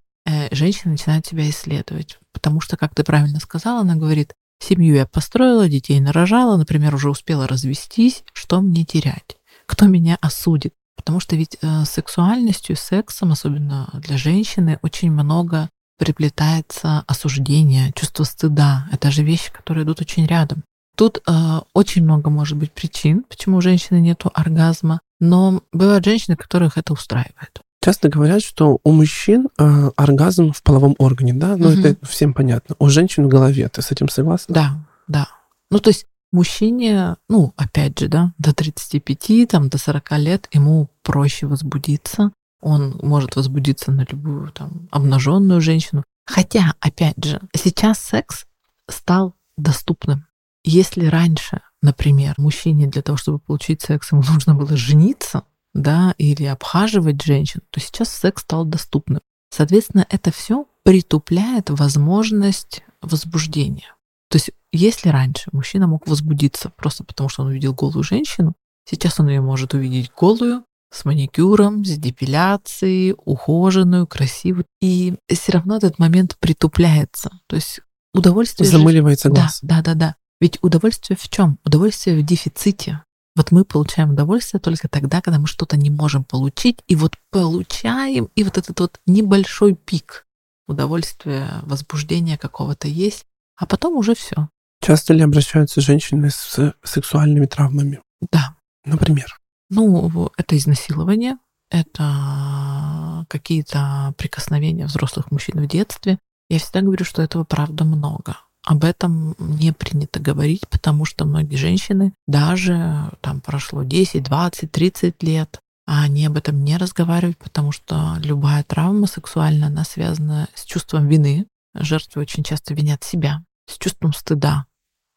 женщина 0.53 0.93
начинает 0.93 1.27
себя 1.27 1.49
исследовать. 1.49 2.19
Потому 2.33 2.61
что, 2.61 2.77
как 2.77 2.95
ты 2.95 3.05
правильно 3.05 3.41
сказала, 3.41 3.81
она 3.81 3.95
говорит, 3.97 4.35
Семью 4.61 4.97
я 4.97 5.07
построила, 5.07 5.69
детей 5.69 6.01
нарожала, 6.01 6.57
например, 6.57 6.95
уже 6.95 7.11
успела 7.11 7.47
развестись. 7.47 8.25
Что 8.33 8.61
мне 8.61 8.85
терять? 8.85 9.37
Кто 9.67 9.87
меня 9.87 10.19
осудит? 10.21 10.75
Потому 10.97 11.21
что 11.21 11.37
ведь 11.37 11.57
э, 11.63 11.85
сексуальностью, 11.85 12.77
сексом, 12.77 13.33
особенно 13.33 13.89
для 13.95 14.17
женщины, 14.19 14.79
очень 14.83 15.13
много 15.13 15.71
приплетается 15.97 17.05
осуждение, 17.07 17.93
чувство 17.93 18.25
стыда. 18.25 18.89
Это 18.93 19.11
же 19.11 19.23
вещи, 19.23 19.53
которые 19.53 19.85
идут 19.85 20.01
очень 20.01 20.27
рядом. 20.27 20.65
Тут 20.97 21.23
э, 21.27 21.61
очень 21.73 22.03
много 22.03 22.29
может 22.29 22.59
быть 22.59 22.73
причин, 22.73 23.25
почему 23.29 23.59
у 23.59 23.61
женщины 23.61 24.01
нет 24.01 24.23
оргазма, 24.35 25.01
но 25.21 25.63
бывают 25.73 26.05
женщины, 26.05 26.37
которых 26.37 26.77
это 26.77 26.93
устраивает. 26.93 27.61
Часто 27.89 28.11
говорят, 28.11 28.43
что 28.43 28.81
у 28.85 28.93
мужчин 28.93 29.49
э, 29.57 29.91
оргазм 29.97 30.53
в 30.53 30.63
половом 30.63 30.95
органе, 30.99 31.33
да? 31.33 31.57
Ну, 31.57 31.71
Мгм. 31.71 31.81
это 31.87 32.07
всем 32.07 32.35
понятно. 32.35 32.77
У 32.79 32.91
женщин 32.91 33.25
в 33.25 33.29
голове. 33.29 33.67
Ты 33.71 33.81
с 33.81 33.91
этим 33.91 34.11
согласна? 34.11 34.55
Да, 34.55 34.77
да. 35.07 35.29
Ну, 35.71 35.79
то 35.79 35.89
есть 35.89 36.05
мужчине, 36.31 37.17
ну, 37.31 37.55
опять 37.57 37.99
же, 37.99 38.09
да, 38.09 38.35
до 38.37 38.55
35, 38.55 39.47
там, 39.47 39.71
до 39.71 39.79
40 39.79 40.19
лет 40.19 40.49
ему 40.53 40.91
проще 41.03 41.47
возбудиться. 41.47 42.31
Он 42.61 43.01
может 43.03 43.37
возбудиться 43.37 43.91
на 43.91 44.05
любую 44.07 44.51
там 44.51 44.87
обнаженную 44.91 45.63
женщину. 45.63 46.05
Хотя, 46.27 46.75
опять 46.81 47.25
же, 47.25 47.41
сейчас 47.57 48.01
секс 48.01 48.45
стал 48.87 49.35
доступным. 49.57 50.27
Если 50.63 51.07
раньше, 51.07 51.63
например, 51.81 52.35
мужчине 52.37 52.87
для 52.87 53.01
того, 53.01 53.17
чтобы 53.17 53.39
получить 53.39 53.81
секс, 53.81 54.13
ему 54.13 54.23
нужно 54.31 54.55
было 54.55 54.77
жениться, 54.77 55.45
да, 55.83 56.15
или 56.19 56.45
обхаживать 56.45 57.23
женщин, 57.23 57.61
то 57.71 57.81
сейчас 57.81 58.09
секс 58.11 58.43
стал 58.43 58.65
доступным. 58.65 59.21
Соответственно, 59.51 60.07
это 60.11 60.31
все 60.31 60.67
притупляет 60.85 61.71
возможность 61.71 62.83
возбуждения. 63.03 63.95
То 64.31 64.37
есть, 64.37 64.51
если 64.73 65.09
раньше 65.09 65.49
мужчина 65.53 65.87
мог 65.87 66.07
возбудиться 66.07 66.71
просто 66.77 67.05
потому, 67.05 67.29
что 67.29 67.43
он 67.43 67.49
увидел 67.49 67.73
голую 67.73 68.03
женщину, 68.03 68.55
сейчас 68.89 69.19
он 69.21 69.29
ее 69.29 69.41
может 69.41 69.75
увидеть 69.75 70.11
голую, 70.15 70.65
с 70.93 71.05
маникюром, 71.05 71.85
с 71.85 71.97
депиляцией, 71.99 73.15
ухоженную, 73.25 74.07
красивую. 74.07 74.65
И 74.81 75.15
все 75.31 75.53
равно 75.53 75.77
этот 75.77 75.99
момент 75.99 76.37
притупляется. 76.41 77.31
То 77.47 77.57
есть 77.57 77.81
удовольствие... 78.15 78.67
же- 78.71 78.79
Замыливается 78.79 79.29
Да, 79.29 79.35
глаз. 79.35 79.59
да, 79.63 79.83
да, 79.83 79.95
да. 79.95 80.17
Ведь 80.41 80.59
удовольствие 80.63 81.17
в 81.21 81.29
чем? 81.29 81.59
Удовольствие 81.65 82.19
в 82.19 82.25
дефиците. 82.25 83.03
Вот 83.39 83.53
мы 83.53 83.65
получаем 83.65 84.11
удовольствие 84.11 84.61
только 84.61 84.89
тогда, 84.89 85.21
когда 85.21 85.39
мы 85.39 85.47
что-то 85.47 85.77
не 85.77 85.91
можем 85.91 86.25
получить, 86.25 86.83
и 86.89 86.97
вот 86.97 87.15
получаем, 87.31 88.29
и 88.35 88.43
вот 88.43 88.59
этот 88.59 88.81
вот 88.81 89.01
небольшой 89.07 89.77
пик 89.77 90.27
удовольствия, 90.67 91.61
возбуждения 91.63 92.37
какого-то 92.37 92.89
есть, 92.89 93.27
а 93.55 93.65
потом 93.65 93.97
уже 93.97 94.17
все. 94.17 94.49
Часто 94.85 95.15
ли 95.15 95.23
обращаются 95.23 95.81
женщины 95.81 96.31
с 96.31 96.75
сексуальными 96.83 97.47
травмами? 97.47 98.03
Да. 98.33 98.57
Например. 98.85 99.39
Ну, 99.71 100.33
это 100.37 100.57
изнасилование, 100.57 101.37
это 101.71 103.25
какие-то 103.29 104.15
прикосновения 104.19 104.87
взрослых 104.87 105.31
мужчин 105.31 105.63
в 105.63 105.69
детстве. 105.69 106.19
Я 106.49 106.59
всегда 106.59 106.81
говорю, 106.81 107.05
что 107.05 107.23
этого 107.23 107.45
правда 107.45 107.85
много. 107.85 108.37
Об 108.69 108.85
этом 108.85 109.35
не 109.39 109.73
принято 109.73 110.21
говорить, 110.21 110.69
потому 110.69 111.07
что 111.07 111.25
многие 111.25 111.57
женщины, 111.57 112.13
даже 112.27 113.11
там 113.23 113.41
прошло 113.41 113.83
10, 113.83 114.23
20, 114.23 114.71
30 114.71 115.23
лет, 115.23 115.59
а 115.87 116.03
они 116.03 116.27
об 116.27 116.37
этом 116.37 116.63
не 116.63 116.77
разговаривают, 116.77 117.39
потому 117.39 117.73
что 117.73 118.17
любая 118.23 118.63
травма 118.65 119.07
сексуальная, 119.07 119.69
она 119.69 119.85
связана 119.85 120.49
с 120.55 120.67
чувством 120.67 121.09
вины. 121.09 121.47
Жертвы 121.75 122.21
очень 122.21 122.45
часто 122.45 122.75
винят 122.75 123.03
себя, 123.03 123.43
с 123.67 123.79
чувством 123.79 124.13
стыда. 124.13 124.67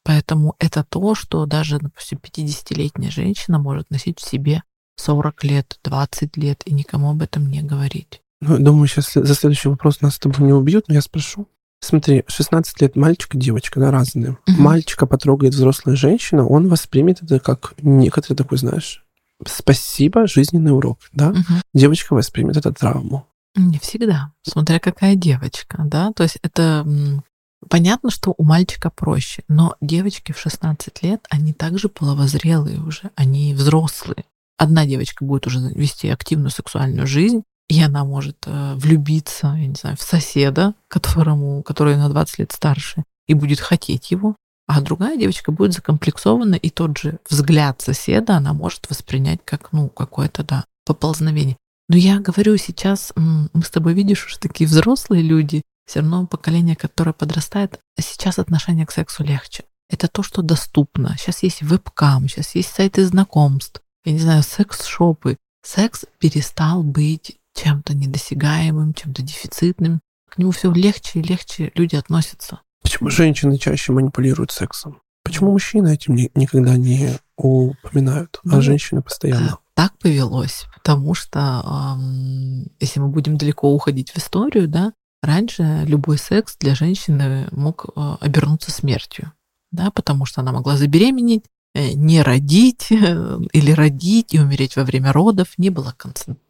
Поэтому 0.05 0.55
это 0.57 0.85
то, 0.85 1.13
что 1.13 1.45
даже, 1.45 1.79
допустим, 1.79 2.19
50-летняя 2.23 3.11
женщина 3.11 3.59
может 3.59 3.89
носить 3.89 4.21
в 4.21 4.25
себе 4.25 4.63
40 4.95 5.43
лет, 5.43 5.77
20 5.83 6.37
лет 6.37 6.61
и 6.65 6.73
никому 6.73 7.11
об 7.11 7.21
этом 7.21 7.51
не 7.51 7.61
говорить. 7.61 8.21
Ну, 8.39 8.59
думаю, 8.59 8.87
сейчас 8.87 9.11
за 9.13 9.35
следующий 9.35 9.67
вопрос 9.67 9.99
нас 9.99 10.15
с 10.15 10.19
тобой 10.19 10.47
не 10.47 10.53
убьют, 10.53 10.87
но 10.87 10.93
я 10.93 11.01
спрошу. 11.01 11.49
Смотри, 11.83 12.23
16 12.27 12.79
лет 12.81 12.95
мальчик 12.95 13.35
и 13.35 13.39
девочка, 13.39 13.79
да, 13.79 13.91
разные. 13.91 14.37
Мгм. 14.47 14.61
Мальчика 14.61 15.07
потрогает 15.07 15.53
взрослая 15.53 15.95
женщина, 15.95 16.47
он 16.47 16.69
воспримет 16.69 17.23
это 17.23 17.39
как 17.39 17.73
некоторый 17.81 18.35
такой, 18.35 18.59
знаешь, 18.59 19.03
спасибо, 19.45 20.27
жизненный 20.27 20.73
урок, 20.73 20.99
да? 21.11 21.31
Мгм. 21.31 21.61
Девочка 21.73 22.13
воспримет 22.13 22.57
это 22.57 22.71
травму. 22.71 23.25
Не 23.55 23.79
всегда, 23.79 24.31
смотря 24.43 24.79
какая 24.79 25.15
девочка, 25.15 25.83
да, 25.85 26.13
то 26.13 26.23
есть 26.23 26.37
это 26.41 26.87
понятно, 27.67 28.09
что 28.11 28.33
у 28.37 28.43
мальчика 28.43 28.89
проще, 28.89 29.43
но 29.47 29.75
девочки 29.81 30.31
в 30.31 30.39
16 30.39 31.01
лет, 31.03 31.25
они 31.29 31.51
также 31.51 31.89
половозрелые 31.89 32.79
уже, 32.79 33.09
они 33.15 33.53
взрослые. 33.53 34.25
Одна 34.57 34.85
девочка 34.85 35.25
будет 35.25 35.47
уже 35.47 35.59
вести 35.59 36.07
активную 36.09 36.51
сексуальную 36.51 37.07
жизнь, 37.07 37.43
и 37.71 37.81
она 37.81 38.03
может 38.03 38.35
э, 38.47 38.73
влюбиться, 38.75 39.55
я 39.57 39.65
не 39.65 39.75
знаю, 39.75 39.95
в 39.95 40.01
соседа, 40.01 40.73
которому, 40.89 41.63
который 41.63 41.95
на 41.95 42.09
20 42.09 42.39
лет 42.39 42.51
старше, 42.51 43.05
и 43.27 43.33
будет 43.33 43.61
хотеть 43.61 44.11
его, 44.11 44.35
а 44.67 44.81
другая 44.81 45.15
девочка 45.15 45.53
будет 45.53 45.71
закомплексована, 45.71 46.55
и 46.55 46.69
тот 46.69 46.97
же 46.97 47.19
взгляд 47.29 47.79
соседа 47.79 48.35
она 48.35 48.51
может 48.51 48.89
воспринять 48.89 49.39
как, 49.45 49.71
ну, 49.71 49.87
какое-то, 49.87 50.43
да, 50.43 50.65
поползновение. 50.85 51.55
Но 51.87 51.95
я 51.95 52.19
говорю 52.19 52.57
сейчас, 52.57 53.13
мы 53.15 53.63
с 53.63 53.69
тобой 53.69 53.93
видишь 53.93 54.25
уже 54.25 54.37
такие 54.37 54.67
взрослые 54.67 55.23
люди, 55.23 55.61
все 55.87 56.01
равно 56.01 56.27
поколение, 56.27 56.75
которое 56.75 57.13
подрастает, 57.13 57.79
сейчас 57.97 58.37
отношение 58.37 58.85
к 58.85 58.91
сексу 58.91 59.23
легче. 59.23 59.63
Это 59.89 60.09
то, 60.09 60.23
что 60.23 60.41
доступно. 60.41 61.15
Сейчас 61.17 61.41
есть 61.41 61.61
вебкам, 61.61 62.27
сейчас 62.27 62.53
есть 62.53 62.73
сайты 62.73 63.05
знакомств, 63.05 63.81
я 64.03 64.11
не 64.11 64.19
знаю, 64.19 64.43
секс-шопы. 64.43 65.37
Секс 65.63 66.05
перестал 66.19 66.81
быть 66.81 67.37
чем-то 67.61 67.93
недосягаемым, 67.93 68.93
чем-то 68.93 69.21
дефицитным. 69.21 70.01
К 70.29 70.37
нему 70.37 70.51
все 70.51 70.71
легче 70.71 71.19
и 71.19 71.23
легче 71.23 71.71
люди 71.75 71.95
относятся. 71.95 72.61
Почему 72.81 73.09
женщины 73.09 73.57
чаще 73.57 73.91
манипулируют 73.91 74.51
сексом? 74.51 75.01
Почему 75.23 75.51
мужчины 75.51 75.93
этим 75.93 76.15
ни- 76.15 76.31
никогда 76.33 76.77
не 76.77 77.17
упоминают, 77.37 78.39
а 78.43 78.55
Ну, 78.55 78.61
женщины 78.61 79.01
постоянно? 79.01 79.57
Так 79.75 79.97
повелось, 79.99 80.65
потому 80.75 81.13
что 81.13 81.61
ам, 81.63 82.65
если 82.79 82.99
мы 82.99 83.09
будем 83.09 83.37
далеко 83.37 83.71
уходить 83.73 84.11
в 84.11 84.17
историю, 84.17 84.67
да, 84.67 84.93
раньше 85.21 85.83
любой 85.85 86.17
секс 86.17 86.57
для 86.57 86.73
женщины 86.75 87.47
мог 87.51 87.85
э, 87.95 88.15
обернуться 88.19 88.71
смертью, 88.71 89.31
да, 89.71 89.91
потому 89.91 90.25
что 90.25 90.41
она 90.41 90.51
могла 90.51 90.75
забеременеть, 90.77 91.43
не 91.73 92.21
родить 92.21 92.87
э, 92.91 93.39
или 93.53 93.71
родить 93.71 94.33
и 94.33 94.39
умереть 94.39 94.75
во 94.75 94.83
время 94.83 95.11
родов, 95.11 95.49
не 95.57 95.69
было 95.69 95.95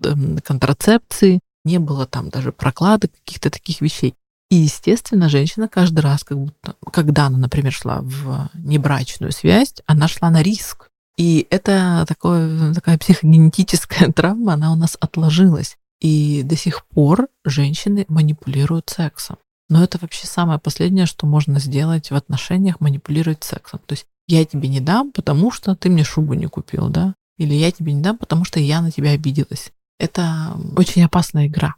эм, 0.04 0.40
контрацепции, 0.40 1.40
не 1.64 1.80
было 1.80 2.06
там 2.08 2.30
даже 2.30 2.52
прокладок, 2.52 3.12
каких-то 3.24 3.50
таких 3.50 3.82
вещей. 3.82 4.16
И, 4.50 4.56
естественно, 4.56 5.30
женщина 5.30 5.68
каждый 5.68 6.00
раз, 6.00 6.24
как 6.24 6.38
будто, 6.38 6.76
когда 6.92 7.28
она, 7.28 7.38
например, 7.38 7.72
шла 7.72 8.02
в 8.02 8.50
небрачную 8.54 9.32
связь, 9.32 9.76
она 9.86 10.08
шла 10.08 10.30
на 10.30 10.42
риск. 10.42 10.90
И 11.18 11.48
это 11.50 12.04
такое, 12.08 12.74
такая 12.74 12.98
психогенетическая 12.98 14.12
травма, 14.16 14.54
она 14.54 14.74
у 14.74 14.76
нас 14.76 14.98
отложилась. 15.00 15.78
И 16.02 16.42
до 16.44 16.58
сих 16.58 16.86
пор 16.88 17.28
женщины 17.46 18.06
манипулируют 18.10 18.90
сексом. 18.90 19.38
Но 19.70 19.84
это 19.84 20.00
вообще 20.02 20.28
самое 20.28 20.60
последнее, 20.60 21.06
что 21.06 21.28
можно 21.28 21.60
сделать 21.60 22.12
в 22.12 22.16
отношениях, 22.16 22.82
манипулировать 22.82 23.44
сексом. 23.44 23.80
То 23.86 23.94
есть 23.94 24.06
я 24.32 24.46
тебе 24.46 24.70
не 24.70 24.80
дам, 24.80 25.12
потому 25.12 25.52
что 25.52 25.76
ты 25.76 25.90
мне 25.90 26.04
шубу 26.04 26.34
не 26.34 26.48
купил, 26.48 26.90
да? 26.90 27.14
Или 27.38 27.54
я 27.54 27.72
тебе 27.72 27.94
не 27.94 28.02
дам, 28.02 28.18
потому 28.18 28.46
что 28.46 28.60
я 28.60 28.82
на 28.82 28.92
тебя 28.92 29.12
обиделась. 29.12 29.72
Это 30.00 30.58
очень 30.76 31.04
опасная 31.04 31.48
игра. 31.48 31.76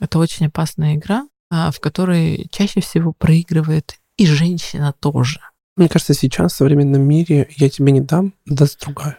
Это 0.00 0.18
очень 0.18 0.46
опасная 0.46 0.96
игра, 0.96 1.26
а, 1.50 1.70
в 1.70 1.80
которой 1.80 2.48
чаще 2.50 2.80
всего 2.80 3.12
проигрывает 3.12 3.98
и 4.16 4.26
женщина 4.26 4.94
тоже. 4.98 5.40
Мне 5.76 5.88
кажется, 5.88 6.14
сейчас 6.14 6.52
в 6.52 6.56
современном 6.56 7.02
мире 7.02 7.48
я 7.56 7.70
тебе 7.70 7.92
не 7.92 8.00
дам, 8.00 8.34
даст 8.46 8.80
другая. 8.80 9.18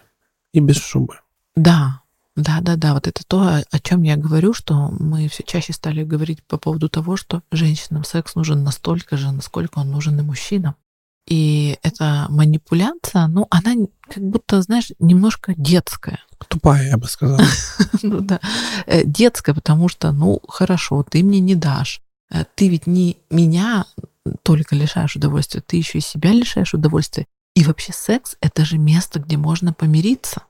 И 0.52 0.60
без 0.60 0.78
шубы. 0.78 1.20
Да, 1.56 2.02
да, 2.36 2.60
да, 2.62 2.76
да. 2.76 2.94
Вот 2.94 3.08
это 3.08 3.24
то, 3.26 3.42
о- 3.42 3.64
о 3.70 3.80
чем 3.80 4.04
я 4.04 4.18
говорю, 4.18 4.54
что 4.54 4.90
мы 5.00 5.28
все 5.30 5.44
чаще 5.44 5.74
стали 5.74 6.04
говорить 6.04 6.44
по 6.44 6.58
поводу 6.58 6.90
того, 6.90 7.18
что 7.18 7.42
женщинам 7.52 8.04
секс 8.04 8.36
нужен 8.36 8.64
настолько 8.64 9.18
же, 9.18 9.32
насколько 9.32 9.80
он 9.80 9.92
нужен 9.92 10.20
и 10.20 10.24
мужчинам. 10.24 10.76
И 11.28 11.78
эта 11.84 12.26
манипуляция, 12.30 13.28
ну, 13.28 13.48
она 13.50 13.74
как 14.10 14.24
будто, 14.24 14.62
знаешь, 14.62 14.92
немножко 15.00 15.54
детская. 15.56 16.20
Тупая, 16.50 16.90
я 16.90 16.98
бы 16.98 17.08
сказал. 17.08 17.40
ну 18.04 18.20
да, 18.20 18.40
Э, 18.86 19.04
детская, 19.06 19.54
потому 19.54 19.88
что, 19.88 20.12
ну, 20.12 20.42
хорошо, 20.48 21.04
ты 21.04 21.24
мне 21.24 21.40
не 21.40 21.56
дашь. 21.56 22.02
Э, 22.30 22.44
Ты 22.56 22.68
ведь 22.68 22.88
не 22.88 23.18
меня 23.30 23.86
только 24.44 24.76
лишаешь 24.76 25.16
удовольствия, 25.16 25.62
ты 25.62 25.78
еще 25.78 26.00
и 26.00 26.02
себя 26.02 26.32
лишаешь 26.32 26.74
удовольствия. 26.74 27.28
И 27.56 27.64
вообще 27.64 27.94
секс— 27.94 28.36
это 28.42 28.66
же 28.66 28.78
место, 28.78 29.20
где 29.20 29.38
можно 29.38 29.74
помириться. 29.74 30.42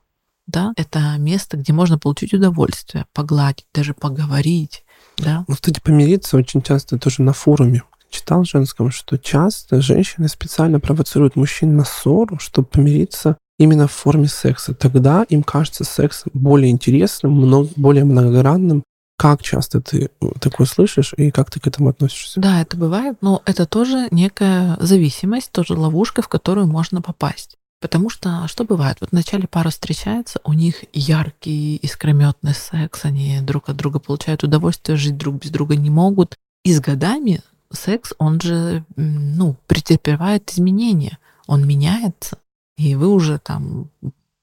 Да, 0.46 0.72
это 0.76 1.16
место, 1.18 1.56
где 1.56 1.72
можно 1.72 1.98
получить 1.98 2.34
удовольствие, 2.34 3.06
погладить, 3.14 3.66
даже 3.72 3.94
поговорить, 3.94 4.84
да. 5.16 5.44
Ну, 5.48 5.54
кстати, 5.54 5.80
помириться 5.80 6.36
очень 6.36 6.60
часто 6.60 6.98
тоже 6.98 7.22
на 7.22 7.32
форуме 7.32 7.82
читал 8.14 8.44
женском, 8.44 8.90
что 8.90 9.18
часто 9.18 9.80
женщины 9.80 10.28
специально 10.28 10.80
провоцируют 10.80 11.36
мужчин 11.36 11.76
на 11.76 11.84
ссору, 11.84 12.38
чтобы 12.38 12.68
помириться 12.68 13.36
именно 13.58 13.86
в 13.86 13.92
форме 13.92 14.28
секса. 14.28 14.74
Тогда 14.74 15.24
им 15.28 15.42
кажется 15.42 15.84
секс 15.84 16.24
более 16.32 16.70
интересным, 16.70 17.32
много, 17.32 17.68
более 17.76 18.04
многогранным. 18.04 18.82
Как 19.16 19.42
часто 19.42 19.80
ты 19.80 20.10
э, 20.20 20.26
такое 20.40 20.66
слышишь 20.66 21.14
и 21.16 21.30
как 21.30 21.50
ты 21.50 21.60
к 21.60 21.66
этому 21.66 21.90
относишься? 21.90 22.40
Да, 22.40 22.60
это 22.60 22.76
бывает, 22.76 23.16
но 23.20 23.42
это 23.44 23.64
тоже 23.64 24.08
некая 24.10 24.76
зависимость, 24.80 25.52
тоже 25.52 25.74
ловушка, 25.74 26.20
в 26.20 26.28
которую 26.28 26.66
можно 26.66 27.00
попасть. 27.00 27.56
Потому 27.80 28.10
что 28.10 28.48
что 28.48 28.64
бывает? 28.64 28.96
Вот 29.00 29.10
вначале 29.12 29.46
пара 29.46 29.70
встречается, 29.70 30.40
у 30.42 30.52
них 30.52 30.84
яркий, 30.92 31.76
искрометный 31.76 32.54
секс, 32.54 33.04
они 33.04 33.40
друг 33.40 33.68
от 33.68 33.76
друга 33.76 33.98
получают 34.00 34.42
удовольствие, 34.42 34.96
жить 34.96 35.16
друг 35.16 35.36
без 35.36 35.50
друга 35.50 35.76
не 35.76 35.90
могут. 35.90 36.34
И 36.64 36.72
с 36.72 36.80
годами 36.80 37.42
секс, 37.72 38.12
он 38.18 38.40
же, 38.40 38.84
ну, 38.96 39.56
претерпевает 39.66 40.50
изменения, 40.52 41.18
он 41.46 41.66
меняется. 41.66 42.38
И 42.76 42.94
вы 42.94 43.08
уже 43.08 43.38
там, 43.38 43.90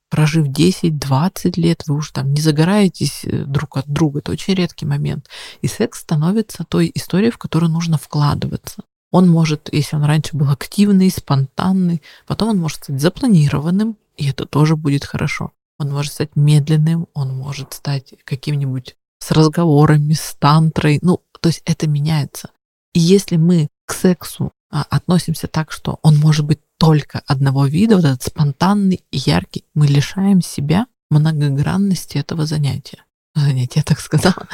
прожив 0.09 0.47
10-20 0.47 1.59
лет, 1.59 1.83
вы 1.87 1.95
уже 1.95 2.13
там 2.13 2.33
не 2.33 2.41
загораетесь 2.41 3.25
э, 3.25 3.45
друг 3.45 3.77
от 3.77 3.87
друга. 3.87 4.19
Это 4.19 4.31
очень 4.31 4.53
редкий 4.53 4.85
момент. 4.85 5.27
И 5.61 5.67
секс 5.67 5.99
становится 5.99 6.63
той 6.63 6.91
историей, 6.93 7.31
в 7.31 7.37
которую 7.37 7.71
нужно 7.71 7.97
вкладываться. 7.97 8.83
Он 9.11 9.29
может, 9.29 9.69
если 9.73 9.97
он 9.97 10.03
раньше 10.03 10.35
был 10.37 10.49
активный, 10.49 11.11
спонтанный, 11.11 12.01
потом 12.27 12.49
он 12.49 12.57
может 12.59 12.83
стать 12.83 13.01
запланированным, 13.01 13.97
и 14.15 14.29
это 14.29 14.45
тоже 14.45 14.75
будет 14.75 15.03
хорошо. 15.03 15.51
Он 15.79 15.89
может 15.89 16.13
стать 16.13 16.35
медленным, 16.35 17.07
он 17.13 17.35
может 17.35 17.73
стать 17.73 18.13
каким-нибудь 18.23 18.95
с 19.19 19.31
разговорами, 19.31 20.13
с 20.13 20.35
тантрой. 20.39 20.99
Ну, 21.01 21.21
то 21.39 21.49
есть 21.49 21.61
это 21.65 21.87
меняется. 21.87 22.51
И 22.93 23.00
если 23.00 23.38
мы 23.38 23.69
к 23.86 23.93
сексу 23.93 24.51
а, 24.69 24.86
относимся 24.89 25.48
так, 25.48 25.71
что 25.71 26.00
он 26.01 26.17
может 26.17 26.45
быть 26.45 26.60
только 26.77 27.21
одного 27.27 27.65
вида, 27.65 27.95
вот 27.95 28.05
этот 28.05 28.24
спонтанный 28.24 29.03
и 29.12 29.17
яркий, 29.17 29.65
мы 29.74 29.88
лишаем 29.88 30.41
себя 30.41 30.88
многогранности 31.10 32.17
этого 32.17 32.45
занятия. 32.45 33.03
Занятия, 33.36 33.83
так 33.83 34.00
сказала. 34.00 34.48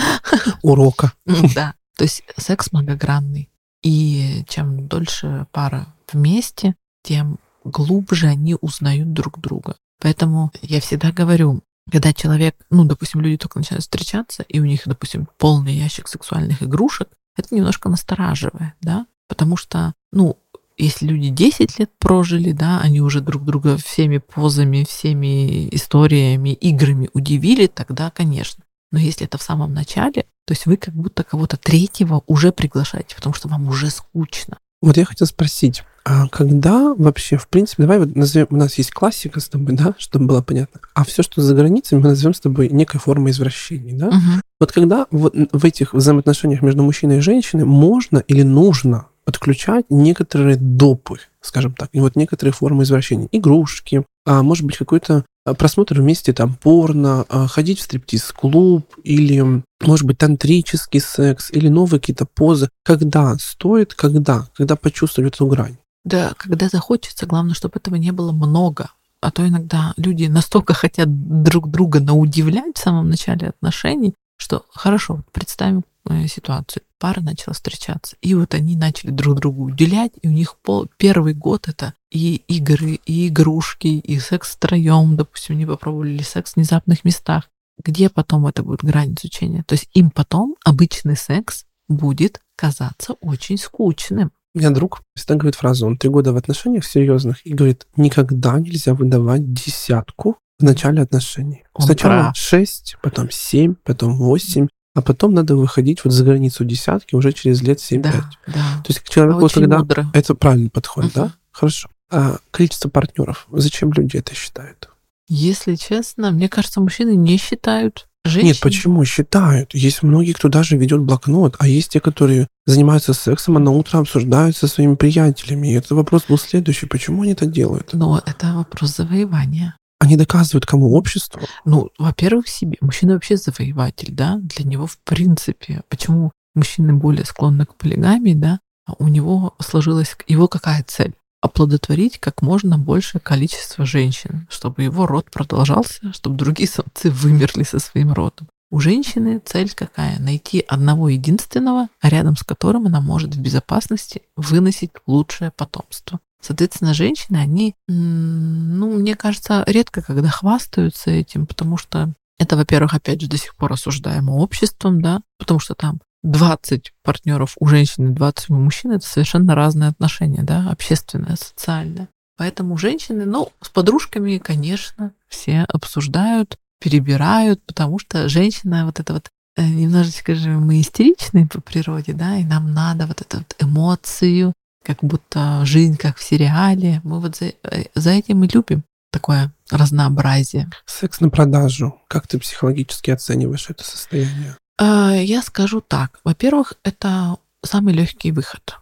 Урока. 0.61 1.13
Да. 1.55 1.73
То 1.97 2.03
есть 2.03 2.23
секс 2.37 2.71
многогранный. 2.71 3.49
И 3.83 4.43
чем 4.47 4.87
дольше 4.87 5.47
пара 5.51 5.93
вместе, 6.11 6.75
тем 7.03 7.39
глубже 7.63 8.27
они 8.27 8.55
узнают 8.59 9.13
друг 9.13 9.39
друга. 9.39 9.75
Поэтому 9.99 10.51
я 10.61 10.79
всегда 10.79 11.11
говорю, 11.11 11.63
когда 11.91 12.13
человек, 12.13 12.55
ну, 12.69 12.85
допустим, 12.85 13.21
люди 13.21 13.37
только 13.37 13.59
начинают 13.59 13.83
встречаться, 13.83 14.43
и 14.43 14.59
у 14.59 14.65
них, 14.65 14.81
допустим, 14.85 15.27
полный 15.37 15.73
ящик 15.73 16.07
сексуальных 16.07 16.61
игрушек, 16.61 17.09
это 17.37 17.55
немножко 17.55 17.89
настораживает, 17.89 18.73
да, 18.81 19.05
потому 19.27 19.57
что, 19.57 19.93
ну, 20.11 20.37
если 20.77 21.07
люди 21.07 21.29
10 21.29 21.79
лет 21.79 21.91
прожили, 21.97 22.51
да, 22.51 22.79
они 22.81 23.01
уже 23.01 23.21
друг 23.21 23.43
друга 23.43 23.77
всеми 23.77 24.19
позами, 24.19 24.85
всеми 24.87 25.73
историями, 25.73 26.49
играми 26.49 27.09
удивили, 27.13 27.67
тогда, 27.67 28.11
конечно. 28.11 28.63
Но 28.91 28.99
если 28.99 29.25
это 29.25 29.37
в 29.37 29.43
самом 29.43 29.73
начале, 29.73 30.25
то 30.45 30.53
есть 30.53 30.65
вы 30.65 30.77
как 30.77 30.93
будто 30.93 31.23
кого-то 31.23 31.57
третьего 31.57 32.21
уже 32.27 32.51
приглашаете, 32.51 33.15
потому 33.15 33.33
что 33.33 33.47
вам 33.47 33.67
уже 33.67 33.89
скучно. 33.89 34.59
Вот 34.81 34.97
я 34.97 35.05
хотел 35.05 35.25
спросить, 35.25 35.83
а 36.05 36.27
когда 36.27 36.93
вообще, 36.93 37.37
в 37.37 37.47
принципе, 37.47 37.83
давай 37.83 37.99
вот 37.99 38.15
назовем, 38.15 38.47
у 38.51 38.55
нас 38.55 38.77
есть 38.77 38.91
классика 38.91 39.39
с 39.39 39.49
тобой, 39.49 39.75
да, 39.75 39.95
чтобы 39.97 40.27
было 40.27 40.41
понятно, 40.41 40.79
а 40.93 41.03
все, 41.03 41.23
что 41.23 41.41
за 41.41 41.55
границей, 41.55 41.97
мы 41.97 42.09
назовем 42.09 42.33
с 42.33 42.39
тобой 42.39 42.69
некой 42.69 42.99
формой 42.99 43.31
извращений, 43.31 43.93
да? 43.93 44.07
Угу. 44.07 44.41
Вот 44.59 44.71
когда 44.71 45.07
вот 45.11 45.35
в 45.51 45.65
этих 45.65 45.93
взаимоотношениях 45.93 46.61
между 46.61 46.83
мужчиной 46.83 47.17
и 47.17 47.21
женщиной 47.21 47.65
можно 47.65 48.19
или 48.19 48.43
нужно 48.43 49.07
подключать 49.25 49.85
некоторые 49.89 50.55
допы, 50.55 51.17
скажем 51.41 51.73
так, 51.73 51.89
и 51.91 51.99
вот 51.99 52.15
некоторые 52.15 52.53
формы 52.53 52.83
извращения, 52.83 53.27
игрушки, 53.33 54.05
а 54.25 54.43
может 54.43 54.65
быть 54.65 54.77
какой-то 54.77 55.25
просмотр 55.53 55.99
вместе 55.99 56.33
там 56.33 56.55
порно, 56.55 57.25
а, 57.29 57.47
ходить 57.47 57.79
в 57.79 57.83
стриптиз-клуб 57.83 58.85
или, 59.03 59.63
может 59.81 60.05
быть, 60.05 60.17
тантрический 60.17 60.99
секс 60.99 61.51
или 61.51 61.67
новые 61.67 61.99
какие-то 61.99 62.25
позы. 62.25 62.69
Когда 62.83 63.35
стоит, 63.39 63.93
когда? 63.93 64.47
Когда 64.55 64.75
почувствовать 64.75 65.33
эту 65.33 65.47
грань? 65.47 65.77
Да, 66.05 66.33
когда 66.37 66.69
захочется, 66.69 67.25
главное, 67.25 67.53
чтобы 67.53 67.73
этого 67.77 67.95
не 67.95 68.11
было 68.11 68.31
много. 68.31 68.91
А 69.21 69.31
то 69.31 69.47
иногда 69.47 69.93
люди 69.97 70.25
настолько 70.25 70.73
хотят 70.73 71.07
друг 71.43 71.69
друга 71.69 71.99
наудивлять 71.99 72.77
в 72.77 72.79
самом 72.79 73.09
начале 73.09 73.49
отношений, 73.49 74.13
что 74.37 74.65
хорошо, 74.69 75.23
представим 75.31 75.83
э, 76.05 76.27
ситуацию. 76.27 76.83
Пара 76.99 77.21
начала 77.21 77.53
встречаться, 77.53 78.15
и 78.21 78.33
вот 78.33 78.53
они 78.53 78.75
начали 78.75 79.11
друг 79.11 79.39
другу 79.39 79.65
уделять, 79.65 80.13
и 80.21 80.27
у 80.27 80.31
них 80.31 80.55
пол, 80.57 80.87
первый 80.97 81.33
год 81.33 81.67
это 81.67 81.93
и 82.09 82.37
игры, 82.47 82.99
и 83.05 83.27
игрушки, 83.27 83.87
и 83.87 84.19
секс 84.19 84.55
втроем, 84.55 85.15
допустим, 85.15 85.55
они 85.55 85.65
попробовали 85.65 86.23
секс 86.23 86.53
в 86.53 86.55
внезапных 86.55 87.03
местах. 87.03 87.49
Где 87.83 88.09
потом 88.09 88.47
это 88.47 88.63
будет 88.63 88.83
грань 88.83 89.13
изучения? 89.13 89.63
То 89.63 89.73
есть 89.73 89.89
им 89.93 90.09
потом 90.09 90.55
обычный 90.63 91.15
секс 91.15 91.65
будет 91.87 92.41
казаться 92.55 93.13
очень 93.21 93.57
скучным. 93.57 94.31
У 94.55 94.59
меня 94.59 94.71
друг 94.71 95.03
всегда 95.13 95.35
говорит 95.35 95.55
фразу, 95.55 95.85
он 95.85 95.97
три 95.97 96.09
года 96.09 96.33
в 96.33 96.37
отношениях 96.37 96.83
серьезных 96.83 97.45
и 97.45 97.53
говорит, 97.53 97.85
никогда 97.95 98.59
нельзя 98.59 98.95
выдавать 98.95 99.53
десятку 99.53 100.37
в 100.59 100.63
начале 100.63 101.01
отношений. 101.01 101.63
Он 101.73 101.85
Сначала 101.85 102.21
прав. 102.21 102.37
6, 102.37 102.97
потом 103.01 103.29
7, 103.31 103.75
потом 103.83 104.17
8, 104.17 104.67
а 104.95 105.01
потом 105.01 105.33
надо 105.33 105.55
выходить 105.55 106.03
вот 106.03 106.11
за 106.11 106.23
границу 106.23 106.65
десятки 106.65 107.15
уже 107.15 107.31
через 107.31 107.61
лет 107.61 107.79
7-5. 107.79 108.01
Да, 108.01 108.11
да. 108.47 108.53
То 108.53 108.87
есть 108.87 109.01
к 109.01 109.09
человеку, 109.09 109.45
Очень 109.45 109.61
когда... 109.61 109.79
Мудро. 109.79 110.07
Это 110.13 110.33
правильный 110.33 110.71
подход, 110.71 111.05
угу. 111.05 111.11
да? 111.13 111.31
Хорошо. 111.51 111.89
А 112.09 112.37
количество 112.51 112.89
партнеров, 112.89 113.47
зачем 113.51 113.91
люди 113.91 114.17
это 114.17 114.33
считают? 114.33 114.89
Если 115.29 115.75
честно, 115.75 116.31
мне 116.31 116.47
кажется, 116.47 116.79
мужчины 116.79 117.15
не 117.15 117.37
считают. 117.37 118.07
Женщины. 118.25 118.49
Нет, 118.49 118.59
почему 118.59 119.05
считают? 119.05 119.73
Есть 119.73 120.03
многие, 120.03 120.33
кто 120.33 120.49
даже 120.49 120.77
ведет 120.77 121.01
блокнот, 121.01 121.55
а 121.59 121.67
есть 121.67 121.91
те, 121.91 121.99
которые 121.99 122.47
занимаются 122.65 123.13
сексом, 123.13 123.57
а 123.57 123.59
на 123.59 123.71
утро 123.71 123.99
обсуждают 123.99 124.57
со 124.57 124.67
своими 124.67 124.95
приятелями. 124.95 125.67
И 125.69 125.75
этот 125.75 125.91
вопрос 125.91 126.25
был 126.27 126.37
следующий. 126.37 126.87
Почему 126.87 127.21
они 127.21 127.33
это 127.33 127.45
делают? 127.45 127.93
Но 127.93 128.21
это 128.25 128.53
вопрос 128.53 128.95
завоевания. 128.97 129.75
Они 130.07 130.15
доказывают 130.15 130.65
кому 130.65 130.93
обществу? 130.93 131.41
Ну, 131.65 131.89
во-первых, 131.97 132.47
себе. 132.47 132.77
Мужчина 132.79 133.15
вообще 133.15 133.35
завоеватель, 133.35 134.13
да? 134.13 134.37
Для 134.41 134.63
него 134.63 134.87
в 134.87 134.97
принципе. 134.99 135.83
Почему 135.89 136.31
мужчины 136.55 136.93
более 136.93 137.25
склонны 137.25 137.65
к 137.65 137.75
полигамии, 137.75 138.33
да? 138.33 138.61
А 138.85 138.93
у 138.99 139.09
него 139.09 139.53
сложилась 139.59 140.15
его 140.27 140.47
какая 140.47 140.83
цель? 140.87 141.13
оплодотворить 141.39 142.17
как 142.19 142.41
можно 142.41 142.79
большее 142.79 143.21
количество 143.21 143.85
женщин, 143.85 144.47
чтобы 144.49 144.81
его 144.81 145.05
род 145.05 145.29
продолжался, 145.29 146.11
чтобы 146.11 146.35
другие 146.35 146.67
самцы 146.67 147.11
вымерли 147.11 147.63
со 147.63 147.77
своим 147.77 148.11
родом. 148.11 148.47
У 148.69 148.79
женщины 148.79 149.39
цель 149.45 149.71
какая? 149.73 150.19
Найти 150.19 150.65
одного 150.67 151.09
единственного, 151.09 151.89
рядом 152.01 152.35
с 152.35 152.43
которым 152.43 152.87
она 152.87 153.01
может 153.01 153.35
в 153.35 153.39
безопасности 153.39 154.23
выносить 154.35 154.91
лучшее 155.05 155.51
потомство. 155.51 156.19
Соответственно, 156.41 156.93
женщины, 156.93 157.37
они, 157.37 157.75
ну, 157.87 158.91
мне 158.99 159.15
кажется, 159.15 159.63
редко 159.67 160.01
когда 160.01 160.29
хвастаются 160.29 161.09
этим, 161.09 161.45
потому 161.47 161.77
что 161.77 162.13
это, 162.37 162.55
во-первых, 162.55 162.93
опять 162.93 163.21
же, 163.21 163.27
до 163.27 163.37
сих 163.37 163.55
пор 163.55 163.73
осуждаемо 163.73 164.31
обществом, 164.31 165.01
да, 165.01 165.21
потому 165.39 165.59
что 165.59 165.73
там 165.73 165.99
20 166.23 166.93
партнеров 167.03 167.55
у 167.59 167.67
женщины, 167.67 168.11
20 168.11 168.49
у 168.49 168.55
мужчины, 168.55 168.93
это 168.93 169.07
совершенно 169.07 169.55
разные 169.55 169.89
отношения, 169.89 170.43
да, 170.43 170.69
общественное, 170.69 171.35
социальное. 171.35 172.09
Поэтому 172.37 172.77
женщины, 172.77 173.25
ну, 173.25 173.51
с 173.61 173.69
подружками, 173.69 174.37
конечно, 174.37 175.11
все 175.27 175.65
обсуждают, 175.69 176.57
перебирают, 176.79 177.63
потому 177.65 177.97
что 177.97 178.29
женщина 178.29 178.85
вот 178.85 178.99
это 178.99 179.13
вот 179.13 179.29
э, 179.55 179.65
немножечко 179.65 180.35
же 180.35 180.49
мы 180.49 180.79
истеричные 180.81 181.47
по 181.47 181.59
природе, 181.61 182.13
да, 182.13 182.37
и 182.37 182.43
нам 182.43 182.73
надо 182.73 183.07
вот 183.07 183.21
эту 183.21 183.37
вот 183.37 183.55
эмоцию, 183.59 184.53
как 184.87 184.99
будто 185.01 185.65
жизнь 185.65 185.97
как 185.97 186.17
в 186.17 186.23
сериале. 186.23 187.01
Мы 187.03 187.19
вот 187.19 187.35
за, 187.35 187.47
э, 187.47 187.85
за 187.93 188.11
этим 188.11 188.45
и 188.45 188.47
любим 188.47 188.85
такое 189.11 189.51
разнообразие. 189.69 190.69
Секс 190.85 191.19
на 191.19 191.29
продажу. 191.29 191.99
Как 192.07 192.25
ты 192.25 192.39
психологически 192.39 193.11
оцениваешь 193.11 193.69
это 193.69 193.83
состояние? 193.83 194.55
А, 194.79 195.13
я 195.13 195.41
скажу 195.41 195.81
так. 195.81 196.21
Во-первых, 196.23 196.75
это 196.83 197.35
самый 197.65 197.93
легкий 197.93 198.31
выход. 198.31 198.77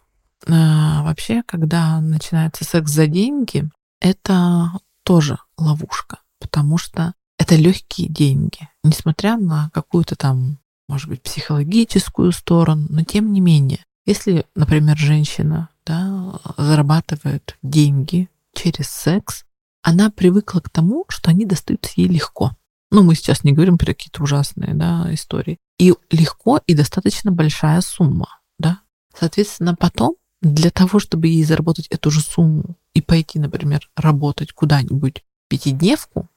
А, 0.46 1.02
вообще, 1.02 1.42
когда 1.44 2.00
начинается 2.00 2.64
секс 2.64 2.92
за 2.92 3.08
деньги, 3.08 3.68
это 4.00 4.70
тоже 5.04 5.38
ловушка, 5.58 6.18
потому 6.40 6.78
что 6.78 7.14
это 7.36 7.56
легкие 7.56 8.08
деньги, 8.08 8.68
несмотря 8.84 9.36
на 9.36 9.70
какую-то 9.74 10.14
там, 10.14 10.58
может 10.88 11.08
быть, 11.08 11.22
психологическую 11.22 12.30
сторону, 12.30 12.86
но 12.90 13.02
тем 13.02 13.32
не 13.32 13.40
менее, 13.40 13.80
если, 14.04 14.46
например, 14.54 14.96
женщина 14.96 15.68
да, 15.86 16.40
зарабатывает 16.56 17.56
деньги 17.62 18.28
через 18.54 18.88
секс, 18.88 19.44
она 19.82 20.10
привыкла 20.10 20.60
к 20.60 20.68
тому, 20.68 21.04
что 21.08 21.30
они 21.30 21.44
достаются 21.44 21.92
ей 21.96 22.08
легко. 22.08 22.56
Ну, 22.90 23.02
мы 23.02 23.14
сейчас 23.14 23.44
не 23.44 23.52
говорим 23.52 23.78
про 23.78 23.86
какие-то 23.86 24.22
ужасные 24.22 24.74
да, 24.74 25.06
истории. 25.12 25.58
И 25.78 25.94
легко, 26.10 26.60
и 26.66 26.74
достаточно 26.74 27.30
большая 27.30 27.80
сумма. 27.80 28.40
Да? 28.58 28.80
Соответственно, 29.16 29.74
потом 29.76 30.16
для 30.42 30.70
того, 30.70 30.98
чтобы 30.98 31.28
ей 31.28 31.44
заработать 31.44 31.86
эту 31.88 32.10
же 32.10 32.20
сумму 32.20 32.76
и 32.94 33.00
пойти, 33.00 33.38
например, 33.38 33.88
работать 33.96 34.52
куда-нибудь 34.52 35.24
пятидневку, 35.48 36.28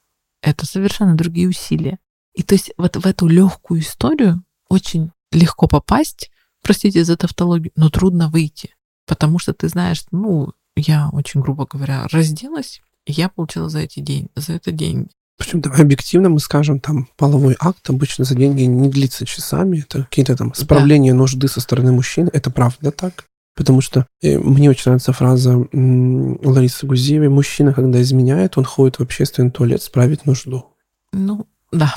это 0.42 0.66
совершенно 0.66 1.16
другие 1.16 1.48
усилия. 1.48 1.98
И 2.34 2.42
то 2.42 2.54
есть 2.54 2.72
вот 2.76 2.96
в 2.96 3.06
эту 3.06 3.26
легкую 3.26 3.80
историю 3.80 4.42
очень 4.68 5.10
легко 5.32 5.66
попасть, 5.66 6.30
простите 6.62 7.04
за 7.04 7.16
тавтологию, 7.16 7.72
но 7.76 7.90
трудно 7.90 8.28
выйти 8.28 8.74
потому 9.06 9.38
что 9.38 9.52
ты 9.52 9.68
знаешь, 9.68 10.04
ну, 10.10 10.52
я 10.76 11.08
очень 11.12 11.40
грубо 11.40 11.66
говоря, 11.70 12.06
разделась, 12.10 12.80
Я 13.06 13.28
получила 13.28 13.68
за 13.68 13.80
эти 13.80 14.00
деньги, 14.00 14.28
за 14.36 14.54
это 14.54 14.72
деньги. 14.72 15.08
Причем 15.40 15.62
давай 15.62 15.80
объективно 15.80 16.28
мы 16.28 16.38
скажем, 16.38 16.80
там 16.80 17.08
половой 17.16 17.56
акт 17.58 17.88
обычно 17.88 18.24
за 18.24 18.34
деньги 18.34 18.62
не 18.62 18.90
длится 18.90 19.24
часами, 19.24 19.78
это 19.78 20.04
какие-то 20.04 20.36
там 20.36 20.52
справления 20.54 21.12
да. 21.12 21.18
нужды 21.18 21.48
со 21.48 21.60
стороны 21.60 21.92
мужчины, 21.92 22.28
это 22.32 22.50
правда 22.50 22.90
так? 22.90 23.24
Потому 23.56 23.80
что 23.80 24.06
э, 24.22 24.38
мне 24.38 24.68
очень 24.68 24.82
нравится 24.86 25.12
фраза 25.12 25.56
Ларисы 25.56 26.86
Гузеевой, 26.86 27.30
мужчина, 27.30 27.72
когда 27.72 28.00
изменяет, 28.02 28.58
он 28.58 28.64
ходит 28.64 28.98
в 28.98 29.02
общественный 29.02 29.50
туалет 29.50 29.82
справить 29.82 30.26
нужду. 30.26 30.66
Ну, 31.12 31.46
да. 31.72 31.94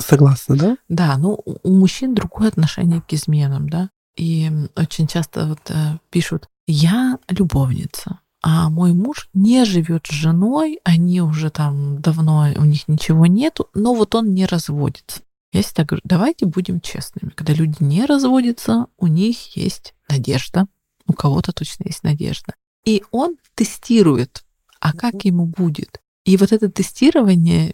Согласна, 0.00 0.56
да? 0.56 0.76
Да, 0.88 1.16
ну 1.18 1.42
у 1.44 1.72
мужчин 1.72 2.14
другое 2.14 2.48
отношение 2.48 3.02
к 3.02 3.12
изменам, 3.12 3.68
да. 3.68 3.90
И 4.16 4.50
очень 4.76 5.06
часто 5.06 5.46
вот 5.46 5.60
э, 5.68 5.98
пишут, 6.10 6.48
я 6.66 7.18
любовница, 7.28 8.20
а 8.42 8.70
мой 8.70 8.92
муж 8.92 9.28
не 9.34 9.64
живет 9.64 10.06
с 10.06 10.10
женой, 10.10 10.80
они 10.84 11.20
уже 11.20 11.50
там 11.50 12.00
давно, 12.00 12.48
у 12.56 12.64
них 12.64 12.88
ничего 12.88 13.26
нету, 13.26 13.68
но 13.74 13.94
вот 13.94 14.14
он 14.14 14.34
не 14.34 14.46
разводится. 14.46 15.20
Я 15.52 15.62
всегда 15.62 15.84
говорю, 15.84 16.02
давайте 16.04 16.46
будем 16.46 16.80
честными. 16.80 17.30
Когда 17.30 17.52
люди 17.52 17.76
не 17.80 18.04
разводятся, 18.04 18.86
у 18.98 19.06
них 19.06 19.56
есть 19.56 19.94
надежда, 20.08 20.66
у 21.06 21.12
кого-то 21.12 21.52
точно 21.52 21.84
есть 21.84 22.02
надежда. 22.02 22.54
И 22.84 23.02
он 23.10 23.36
тестирует, 23.54 24.44
а 24.80 24.92
как 24.92 25.24
ему 25.24 25.46
будет. 25.46 26.00
И 26.24 26.36
вот 26.36 26.52
это 26.52 26.70
тестирование 26.70 27.72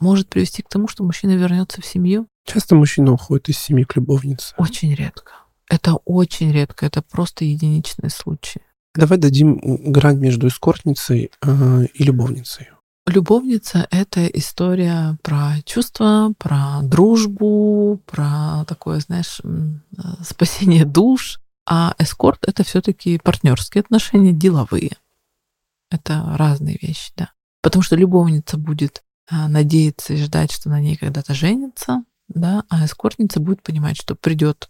может 0.00 0.28
привести 0.28 0.62
к 0.62 0.68
тому, 0.68 0.88
что 0.88 1.04
мужчина 1.04 1.32
вернется 1.32 1.80
в 1.80 1.86
семью. 1.86 2.26
Часто 2.44 2.74
мужчина 2.74 3.12
уходит 3.12 3.48
из 3.48 3.58
семьи 3.58 3.84
к 3.84 3.96
любовнице. 3.96 4.54
Очень 4.56 4.94
редко. 4.94 5.32
Это 5.70 5.94
очень 6.04 6.50
редко, 6.50 6.84
это 6.84 7.00
просто 7.00 7.44
единичный 7.44 8.10
случай. 8.10 8.60
Давай 8.96 9.18
дадим 9.18 9.60
грань 9.92 10.18
между 10.18 10.48
эскортницей 10.48 11.30
э, 11.40 11.84
и 11.94 12.02
любовницей. 12.02 12.70
Любовница— 13.06 13.86
это 13.92 14.26
история 14.26 15.16
про 15.22 15.54
чувства, 15.64 16.34
про 16.38 16.80
дружбу, 16.82 18.02
про 18.04 18.64
такое, 18.66 18.98
знаешь, 18.98 19.40
э, 19.44 19.48
спасение 20.24 20.84
душ. 20.84 21.40
А 21.68 21.94
эскорт— 21.98 22.40
это 22.48 22.64
все 22.64 22.80
таки 22.80 23.18
партнерские 23.18 23.82
отношения, 23.82 24.32
деловые. 24.32 24.96
Это 25.88 26.34
разные 26.36 26.78
вещи, 26.82 27.12
да. 27.16 27.30
Потому 27.62 27.82
что 27.82 27.94
любовница 27.94 28.56
будет 28.56 29.04
а, 29.30 29.46
надеяться 29.46 30.14
и 30.14 30.16
ждать, 30.16 30.50
что 30.50 30.68
на 30.68 30.80
ней 30.80 30.96
когда-то 30.96 31.32
женится, 31.32 32.02
да, 32.28 32.64
а 32.68 32.84
эскортница 32.84 33.38
будет 33.38 33.62
понимать, 33.62 33.96
что 33.96 34.16
придет 34.16 34.68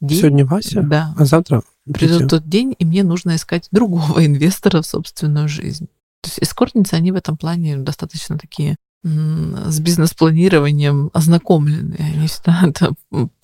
день. 0.00 0.18
Сегодня 0.18 0.46
Вася, 0.46 0.82
да, 0.82 1.14
а 1.18 1.24
завтра 1.24 1.62
придет 1.92 2.28
тот 2.28 2.48
день, 2.48 2.74
и 2.78 2.84
мне 2.84 3.02
нужно 3.02 3.36
искать 3.36 3.68
другого 3.72 4.24
инвестора 4.24 4.82
в 4.82 4.86
собственную 4.86 5.48
жизнь. 5.48 5.86
То 6.22 6.28
есть 6.28 6.38
эскортницы, 6.40 6.94
они 6.94 7.12
в 7.12 7.16
этом 7.16 7.36
плане 7.36 7.76
достаточно 7.76 8.38
такие 8.38 8.76
с 9.04 9.80
бизнес-планированием 9.80 11.10
ознакомлены. 11.12 11.96
Они 11.98 12.26
всегда 12.26 12.62
это 12.66 12.94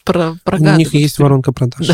про, 0.05 0.37
У 0.53 0.77
них 0.77 0.95
есть 0.95 1.19
воронка 1.19 1.53
продаж. 1.53 1.91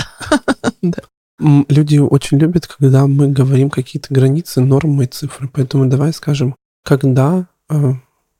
Да. 0.82 0.98
Люди 1.68 1.96
очень 1.96 2.38
любят, 2.38 2.66
когда 2.66 3.06
мы 3.06 3.28
говорим 3.28 3.70
какие-то 3.70 4.12
границы, 4.12 4.60
нормы 4.60 5.04
и 5.04 5.06
цифры. 5.06 5.48
Поэтому 5.50 5.86
давай 5.86 6.12
скажем, 6.12 6.54
когда 6.84 7.46
э, 7.70 7.94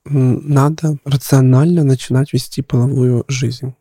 надо 0.05 0.97
рационально 1.03 1.83
начинать 1.83 2.31
вести 2.31 2.61
половую 2.61 3.25
жизнь. 3.27 3.73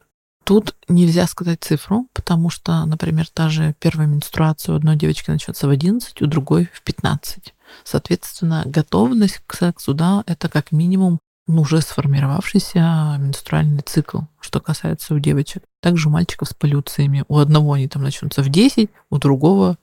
Тут 0.45 0.75
нельзя 0.89 1.27
сказать 1.27 1.63
цифру, 1.63 2.09
потому 2.13 2.51
что, 2.51 2.85
например, 2.85 3.29
та 3.29 3.49
же 3.49 3.75
первая 3.79 4.09
менструация 4.09 4.73
у 4.73 4.77
одной 4.77 4.97
девочки 4.97 5.31
начнется 5.31 5.67
в 5.67 5.71
11, 5.71 6.23
у 6.23 6.27
другой 6.27 6.69
в 6.73 6.83
15. 6.83 7.55
Соответственно, 7.85 8.63
готовность 8.67 9.43
к 9.47 9.55
сексу, 9.55 9.95
да, 9.95 10.25
это 10.27 10.49
как 10.49 10.73
минимум 10.73 11.21
уже 11.47 11.81
сформировавшийся 11.81 13.17
менструальный 13.19 13.83
цикл, 13.83 14.21
что 14.41 14.61
касается 14.61 15.15
у 15.15 15.19
девочек. 15.19 15.65
Также 15.81 16.09
у 16.09 16.13
мальчиков 16.13 16.49
с 16.49 16.55
полюциями. 16.55 17.25
У 17.29 17.39
одного 17.39 17.73
они 17.73 17.89
там 17.89 18.03
начнутся 18.03 18.43
в 18.43 18.49
10, 18.49 18.91
у 19.11 19.19
другого, 19.19 19.77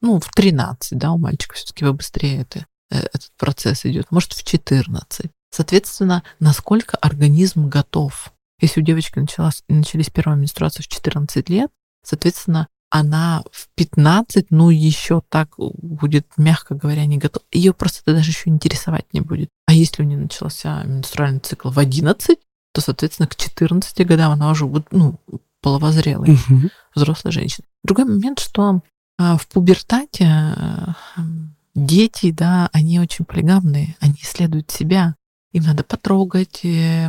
ну, 0.00 0.18
в 0.18 0.28
13, 0.30 0.98
да, 0.98 1.12
у 1.12 1.18
мальчиков 1.18 1.56
все-таки 1.56 1.84
быстрее 1.84 2.42
это, 2.42 2.66
э, 2.90 2.98
этот 2.98 3.30
процесс 3.38 3.84
идет, 3.86 4.10
может, 4.10 4.32
в 4.32 4.44
14. 4.44 5.30
Соответственно, 5.50 6.22
насколько 6.40 6.96
организм 6.96 7.68
готов. 7.68 8.32
Если 8.62 8.80
у 8.80 8.84
девочки 8.84 9.18
началась, 9.18 9.62
начались 9.68 10.08
первые 10.08 10.38
менструации 10.38 10.82
в 10.82 10.88
14 10.88 11.48
лет, 11.50 11.70
соответственно, 12.04 12.68
она 12.90 13.42
в 13.50 13.68
15, 13.74 14.50
ну, 14.50 14.70
еще 14.70 15.22
так 15.28 15.54
будет, 15.56 16.26
мягко 16.36 16.74
говоря, 16.74 17.04
не 17.06 17.18
готова. 17.18 17.44
Ее 17.50 17.72
просто 17.72 18.02
это 18.02 18.14
даже 18.18 18.30
еще 18.30 18.50
интересовать 18.50 19.06
не 19.12 19.20
будет. 19.20 19.48
А 19.66 19.72
если 19.72 20.02
у 20.02 20.06
нее 20.06 20.18
начался 20.18 20.84
менструальный 20.84 21.40
цикл 21.40 21.70
в 21.70 21.78
11, 21.78 22.38
то, 22.72 22.80
соответственно, 22.80 23.28
к 23.28 23.36
14 23.36 24.06
годам 24.06 24.32
она 24.32 24.50
уже 24.50 24.66
будет, 24.66 24.92
ну, 24.92 25.18
половозрелой, 25.62 26.34
угу. 26.34 26.68
взрослой 26.94 27.32
женщиной. 27.32 27.66
Другой 27.82 28.04
момент, 28.04 28.40
что 28.40 28.82
а, 29.18 29.38
в 29.38 29.46
пубертате 29.48 30.26
а, 30.26 30.94
дети, 31.74 32.30
да, 32.30 32.68
они 32.72 33.00
очень 33.00 33.24
полигамные, 33.24 33.96
они 34.00 34.16
исследуют 34.20 34.70
себя. 34.70 35.16
Им 35.52 35.64
надо 35.64 35.84
потрогать, 35.84 36.60
э, 36.64 37.08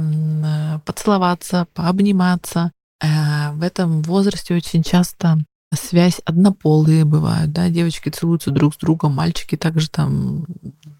поцеловаться, 0.85 1.67
пообниматься. 1.73 2.71
Э, 3.01 3.51
в 3.53 3.63
этом 3.63 4.01
возрасте 4.01 4.55
очень 4.55 4.83
часто 4.83 5.37
связь 5.75 6.19
однополые 6.25 7.05
бывают, 7.05 7.51
да, 7.51 7.69
девочки 7.69 8.09
целуются 8.09 8.51
друг 8.51 8.75
с 8.75 8.77
другом, 8.77 9.15
мальчики 9.15 9.57
также 9.57 9.89
там 9.89 10.45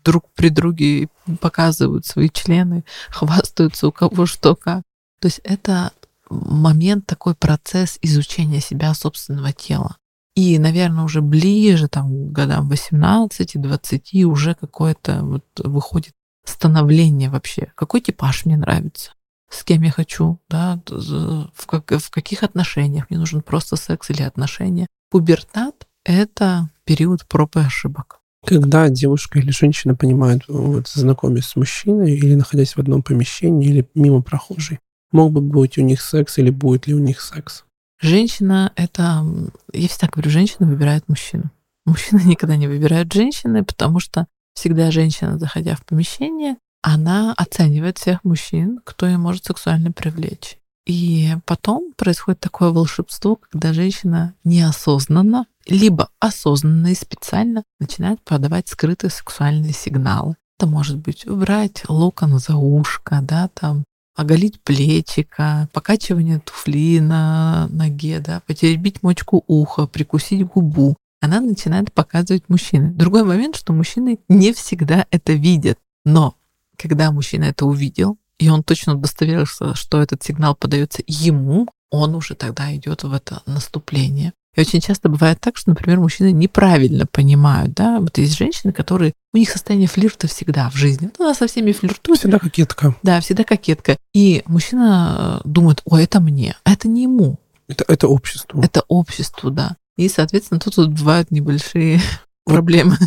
друг 0.04 0.26
при 0.34 0.50
друге 0.50 1.10
показывают 1.40 2.06
свои 2.06 2.30
члены, 2.30 2.84
хвастаются 3.10 3.88
у 3.88 3.92
кого 3.92 4.26
что 4.26 4.56
как. 4.56 4.84
То 5.20 5.28
есть 5.28 5.42
это 5.44 5.92
момент, 6.30 7.06
такой 7.06 7.36
процесс 7.36 7.98
изучения 8.02 8.60
себя, 8.60 8.94
собственного 8.94 9.54
тела. 9.54 9.98
И, 10.36 10.58
наверное, 10.58 11.04
уже 11.04 11.22
ближе, 11.22 11.88
там, 11.88 12.30
к 12.30 12.32
годам 12.32 12.72
18-20 12.72 14.24
уже 14.24 14.56
какое-то 14.56 15.24
вот 15.24 15.46
выходит 15.58 16.14
становление 16.46 17.30
вообще. 17.30 17.72
Какой 17.76 18.02
типаж 18.02 18.46
мне 18.46 18.58
нравится? 18.58 19.12
с 19.54 19.64
кем 19.64 19.84
я 19.84 19.92
хочу, 19.92 20.40
да, 20.50 20.82
в, 20.88 21.66
как, 21.68 21.92
в 21.92 22.10
каких 22.10 22.44
отношениях 22.44 23.10
мне 23.10 23.20
нужен 23.20 23.42
просто 23.42 23.76
секс 23.76 24.10
или 24.10 24.24
отношения. 24.24 24.88
Пубертат— 25.10 25.88
это 26.04 26.70
период 26.86 27.26
проб 27.28 27.56
и 27.58 27.60
ошибок. 27.60 28.20
Когда 28.46 28.90
девушка 28.90 29.40
или 29.40 29.52
женщина 29.52 29.96
понимает, 29.96 30.42
вот, 30.48 30.88
знакомясь 30.90 31.46
с 31.46 31.56
мужчиной 31.56 32.18
или 32.18 32.36
находясь 32.36 32.76
в 32.76 32.80
одном 32.80 33.04
помещении 33.04 33.70
или 33.70 33.88
мимо 33.96 34.22
прохожей, 34.22 34.80
мог 35.12 35.32
бы 35.32 35.40
быть 35.40 35.78
у 35.78 35.82
них 35.82 36.02
секс 36.02 36.38
или 36.40 36.50
будет 36.50 36.88
ли 36.88 36.94
у 36.94 37.00
них 37.00 37.22
секс? 37.22 37.64
Женщина— 38.02 38.74
это... 38.76 39.24
Я 39.72 39.88
всегда 39.88 40.10
говорю, 40.12 40.30
женщина 40.30 40.68
выбирает 40.68 41.08
мужчину. 41.08 41.52
Мужчина 41.86 42.20
никогда 42.26 42.58
не 42.58 42.68
выбирает 42.68 43.14
женщины, 43.14 43.64
потому 43.64 44.00
что 44.00 44.28
всегда 44.54 44.92
женщина, 44.92 45.38
заходя 45.38 45.76
в 45.76 45.86
помещение, 45.86 46.58
она 46.82 47.34
оценивает 47.34 47.98
всех 47.98 48.24
мужчин, 48.24 48.80
кто 48.84 49.06
ее 49.06 49.18
может 49.18 49.46
сексуально 49.46 49.92
привлечь. 49.92 50.58
И 50.86 51.36
потом 51.46 51.94
происходит 51.96 52.42
такое 52.42 52.72
волшебство, 52.72 53.38
когда 53.50 53.72
женщина 53.72 54.34
неосознанно, 54.44 55.46
либо 55.66 56.10
осознанно 56.20 56.88
и 56.88 56.96
специально 56.96 57.64
начинает 57.80 58.22
подавать 58.22 58.68
скрытые 58.68 59.10
сексуальные 59.10 59.74
сигналы. 59.74 60.36
Это 60.60 60.68
может 60.68 60.98
быть 60.98 61.26
убрать 61.26 61.84
локон 61.88 62.38
за 62.38 62.56
ушко, 62.56 63.20
да, 63.22 63.50
там 63.54 63.86
оголить 64.16 64.62
плечика, 64.62 65.70
покачивание 65.74 66.40
туфли 66.40 67.00
на 67.00 67.68
ноге, 67.70 68.20
да, 68.20 68.42
потеребить 68.46 69.02
мочку 69.04 69.44
уха, 69.48 69.88
прикусить 69.88 70.46
губу. 70.46 70.96
Она 71.24 71.40
начинает 71.40 71.94
показывать 71.94 72.50
мужчины. 72.50 72.92
Другой 72.92 73.24
момент, 73.24 73.56
что 73.56 73.72
мужчины 73.72 74.20
не 74.28 74.52
всегда 74.52 75.06
это 75.10 75.32
видят. 75.32 75.80
Но 76.04 76.36
когда 76.78 77.14
мужчина 77.14 77.46
это 77.46 77.66
увидел, 77.66 78.18
и 78.40 78.50
он 78.50 78.62
точно 78.62 78.96
удостоверился, 78.96 79.74
что 79.74 80.02
этот 80.02 80.22
сигнал 80.22 80.54
подается 80.54 81.02
ему, 81.08 81.70
он 81.90 82.14
уже 82.16 82.36
тогда 82.36 82.76
идет 82.76 83.04
в 83.04 83.14
это 83.14 83.42
наступление. 83.46 84.34
И 84.54 84.60
очень 84.60 84.82
часто 84.82 85.08
бывает 85.08 85.40
так, 85.40 85.56
что, 85.56 85.70
например, 85.70 86.02
мужчины 86.02 86.34
неправильно 86.34 87.06
понимают, 87.06 87.74
да, 87.74 88.02
вот 88.02 88.18
есть 88.18 88.38
женщины, 88.38 88.74
которые, 88.74 89.14
у 89.34 89.38
них 89.38 89.50
состояние 89.50 89.88
флирта 89.88 90.28
всегда 90.28 90.70
в 90.72 90.76
жизни. 90.76 91.06
Вот 91.06 91.22
она 91.24 91.34
со 91.34 91.48
всеми 91.48 91.72
флиртует. 91.72 92.20
Всегда 92.20 92.38
кокетка. 92.38 92.98
Да, 93.02 93.22
всегда 93.22 93.46
кокетка. 93.46 93.96
И 94.14 94.44
мужчина 94.46 95.40
э, 95.46 95.48
думает, 95.48 95.82
ой, 95.86 96.04
это 96.04 96.20
мне, 96.20 96.58
а 96.66 96.74
это 96.74 96.90
не 96.90 97.04
ему. 97.04 97.40
Это, 97.70 97.86
это 97.88 98.10
общество. 98.10 98.62
Это 98.62 98.84
общество, 98.90 99.50
да. 99.50 99.78
И, 99.98 100.10
соответственно, 100.10 100.60
тут 100.60 100.78
вот 100.78 100.90
бывают 100.90 101.32
небольшие 101.32 102.00
проблемы. 102.46 102.98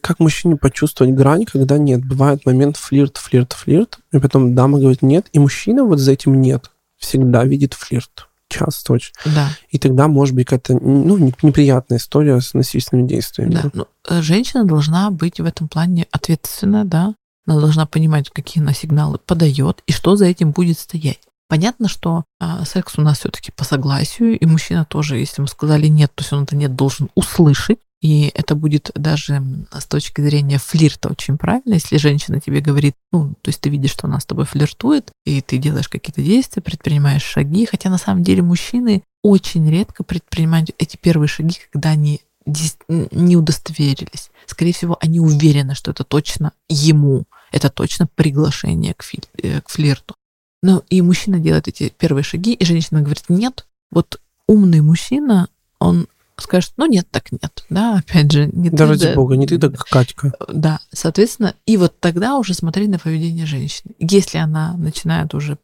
Как 0.00 0.20
мужчине 0.20 0.56
почувствовать 0.56 1.14
грань, 1.14 1.44
когда 1.44 1.78
нет? 1.78 2.04
Бывает 2.04 2.46
момент 2.46 2.76
флирт, 2.76 3.16
флирт, 3.16 3.52
флирт, 3.52 3.98
и 4.12 4.18
потом 4.18 4.54
дама 4.54 4.78
говорит 4.78 5.02
нет, 5.02 5.26
и 5.32 5.38
мужчина 5.38 5.84
вот 5.84 5.98
за 5.98 6.12
этим 6.12 6.40
нет 6.40 6.70
всегда 6.98 7.44
видит 7.44 7.74
флирт. 7.74 8.28
часто 8.48 8.92
очень. 8.92 9.12
Да. 9.24 9.48
И 9.70 9.78
тогда 9.78 10.08
может 10.08 10.34
быть 10.34 10.46
какая-то 10.46 10.74
ну, 10.74 11.32
неприятная 11.42 11.98
история 11.98 12.40
с 12.40 12.54
насильственными 12.54 13.08
действиями. 13.08 13.54
Да. 13.54 13.70
Ну, 13.72 13.86
э, 14.08 14.22
женщина 14.22 14.64
должна 14.64 15.10
быть 15.10 15.40
в 15.40 15.44
этом 15.44 15.68
плане 15.68 16.06
ответственна, 16.10 16.84
да. 16.84 17.14
Она 17.46 17.58
должна 17.58 17.86
понимать, 17.86 18.30
какие 18.30 18.62
она 18.62 18.72
сигналы 18.72 19.18
подает 19.18 19.82
и 19.86 19.92
что 19.92 20.14
за 20.14 20.26
этим 20.26 20.52
будет 20.52 20.78
стоять. 20.78 21.20
Понятно, 21.52 21.86
что 21.86 22.24
а, 22.40 22.64
секс 22.64 22.94
у 22.96 23.02
нас 23.02 23.18
все-таки 23.18 23.52
по 23.52 23.62
согласию, 23.62 24.38
и 24.38 24.46
мужчина 24.46 24.86
тоже, 24.86 25.18
если 25.18 25.42
мы 25.42 25.48
сказали 25.48 25.86
нет, 25.86 26.10
то 26.14 26.22
есть 26.22 26.32
он 26.32 26.44
это 26.44 26.56
нет 26.56 26.74
должен 26.74 27.10
услышать. 27.14 27.78
И 28.00 28.32
это 28.34 28.54
будет 28.54 28.90
даже 28.94 29.42
с 29.70 29.84
точки 29.84 30.22
зрения 30.22 30.56
флирта 30.56 31.10
очень 31.10 31.36
правильно, 31.36 31.74
если 31.74 31.98
женщина 31.98 32.40
тебе 32.40 32.62
говорит, 32.62 32.94
ну, 33.12 33.34
то 33.42 33.50
есть 33.50 33.60
ты 33.60 33.68
видишь, 33.68 33.90
что 33.90 34.06
она 34.06 34.18
с 34.18 34.24
тобой 34.24 34.46
флиртует, 34.46 35.10
и 35.26 35.42
ты 35.42 35.58
делаешь 35.58 35.90
какие-то 35.90 36.22
действия, 36.22 36.62
предпринимаешь 36.62 37.22
шаги, 37.22 37.66
хотя 37.66 37.90
на 37.90 37.98
самом 37.98 38.22
деле 38.22 38.40
мужчины 38.40 39.02
очень 39.22 39.70
редко 39.70 40.04
предпринимают 40.04 40.70
эти 40.78 40.96
первые 40.96 41.28
шаги, 41.28 41.58
когда 41.70 41.90
они 41.90 42.22
не 42.46 43.36
удостоверились. 43.36 44.30
Скорее 44.46 44.72
всего, 44.72 44.96
они 45.02 45.20
уверены, 45.20 45.74
что 45.74 45.90
это 45.90 46.02
точно 46.02 46.52
ему, 46.70 47.24
это 47.50 47.68
точно 47.68 48.06
приглашение 48.06 48.94
к, 48.94 49.02
фи- 49.02 49.20
э, 49.42 49.60
к 49.60 49.68
флирту. 49.68 50.14
Ну 50.62 50.82
и 50.88 51.02
мужчина 51.02 51.38
делает 51.38 51.68
эти 51.68 51.92
первые 51.96 52.22
шаги, 52.22 52.54
и 52.54 52.64
женщина 52.64 53.02
говорит 53.02 53.24
нет. 53.28 53.66
Вот 53.90 54.20
умный 54.46 54.80
мужчина, 54.80 55.48
он 55.78 56.06
скажет, 56.36 56.72
ну 56.76 56.86
нет, 56.86 57.06
так 57.10 57.30
нет, 57.32 57.64
да, 57.68 57.98
опять 57.98 58.30
же, 58.30 58.46
не 58.52 58.70
да 58.70 58.78
ты, 58.78 58.86
ради 58.86 59.06
да, 59.08 59.14
бога, 59.14 59.36
не 59.36 59.46
ты, 59.46 59.58
так 59.58 59.76
Катька. 59.84 60.32
Да, 60.48 60.80
соответственно, 60.92 61.54
и 61.66 61.76
вот 61.76 61.98
тогда 62.00 62.36
уже 62.36 62.54
смотреть 62.54 62.88
на 62.88 62.98
поведение 62.98 63.46
женщины. 63.46 63.94
Если 63.98 64.38
она 64.38 64.74
начинает 64.76 65.34
уже 65.34 65.58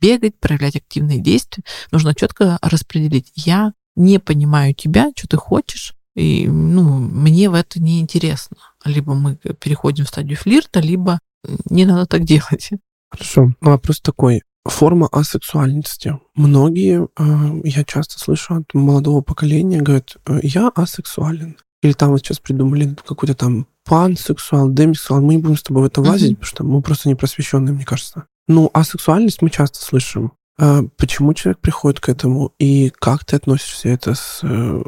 бегать, 0.00 0.34
проявлять 0.38 0.76
активные 0.76 1.20
действия, 1.20 1.62
нужно 1.92 2.14
четко 2.14 2.58
распределить. 2.62 3.32
Я 3.34 3.72
не 3.96 4.18
понимаю 4.18 4.74
тебя, 4.74 5.10
что 5.16 5.28
ты 5.28 5.36
хочешь, 5.36 5.94
и 6.14 6.46
ну, 6.48 6.98
мне 6.98 7.50
в 7.50 7.54
это 7.54 7.80
не 7.80 8.00
интересно. 8.00 8.56
Либо 8.84 9.14
мы 9.14 9.36
переходим 9.36 10.04
в 10.04 10.08
стадию 10.08 10.36
флирта, 10.36 10.80
либо 10.80 11.20
не 11.68 11.84
надо 11.84 12.06
так 12.06 12.24
делать. 12.24 12.70
Хорошо. 13.10 13.52
Вопрос 13.60 14.00
такой. 14.00 14.42
Форма 14.64 15.08
асексуальности. 15.10 16.18
Многие, 16.34 17.08
э, 17.18 17.60
я 17.64 17.84
часто 17.84 18.18
слышу 18.18 18.54
от 18.54 18.74
молодого 18.74 19.22
поколения, 19.22 19.80
говорят, 19.80 20.16
«Э, 20.26 20.40
я 20.42 20.68
асексуален. 20.68 21.56
Или 21.82 21.92
там 21.92 22.10
вот 22.10 22.18
сейчас 22.18 22.40
придумали 22.40 22.94
какой-то 23.06 23.34
там 23.34 23.66
пансексуал, 23.84 24.70
демисексуал. 24.70 25.22
Мы 25.22 25.36
не 25.36 25.42
будем 25.42 25.56
с 25.56 25.62
тобой 25.62 25.84
в 25.84 25.86
это 25.86 26.02
влазить, 26.02 26.32
mm-hmm. 26.32 26.34
потому 26.34 26.46
что 26.46 26.64
мы 26.64 26.82
просто 26.82 27.08
не 27.08 27.14
просвещенные, 27.14 27.74
мне 27.74 27.86
кажется. 27.86 28.26
Ну, 28.48 28.70
асексуальность 28.74 29.40
мы 29.40 29.50
часто 29.50 29.82
слышим. 29.82 30.32
А 30.58 30.82
почему 30.98 31.32
человек 31.32 31.60
приходит 31.60 32.00
к 32.00 32.10
этому, 32.10 32.52
и 32.58 32.90
как 32.90 33.24
ты 33.24 33.36
относишься 33.36 33.88
это 33.88 34.14
с, 34.14 34.40
э, 34.42 34.82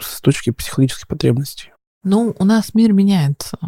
с 0.00 0.20
точки 0.22 0.50
психологической 0.50 1.06
потребности? 1.06 1.72
Ну, 2.02 2.34
у 2.38 2.44
нас 2.44 2.74
мир 2.74 2.92
меняется. 2.92 3.58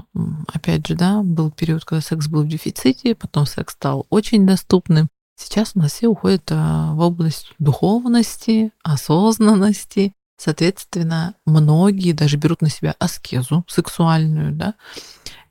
Опять 0.47 0.87
же, 0.87 0.95
да, 0.95 1.23
был 1.23 1.51
период, 1.51 1.85
когда 1.85 2.01
секс 2.01 2.29
был 2.29 2.45
в 2.45 2.49
дефиците, 2.49 3.15
потом 3.15 3.45
секс 3.45 3.75
стал 3.75 4.07
очень 4.09 4.47
доступным. 4.47 5.09
Сейчас 5.37 5.73
у 5.75 5.81
нас 5.81 5.93
все 5.93 6.09
уходят 6.09 6.49
а, 6.51 6.93
в 6.95 7.01
область 7.01 7.53
духовности, 7.59 8.73
осознанности. 8.83 10.15
Соответственно, 10.39 11.35
многие 11.47 12.13
даже 12.13 12.37
берут 12.37 12.63
на 12.63 12.71
себя 12.71 12.95
аскезу 12.99 13.65
сексуальную, 13.69 14.53
да. 14.53 14.75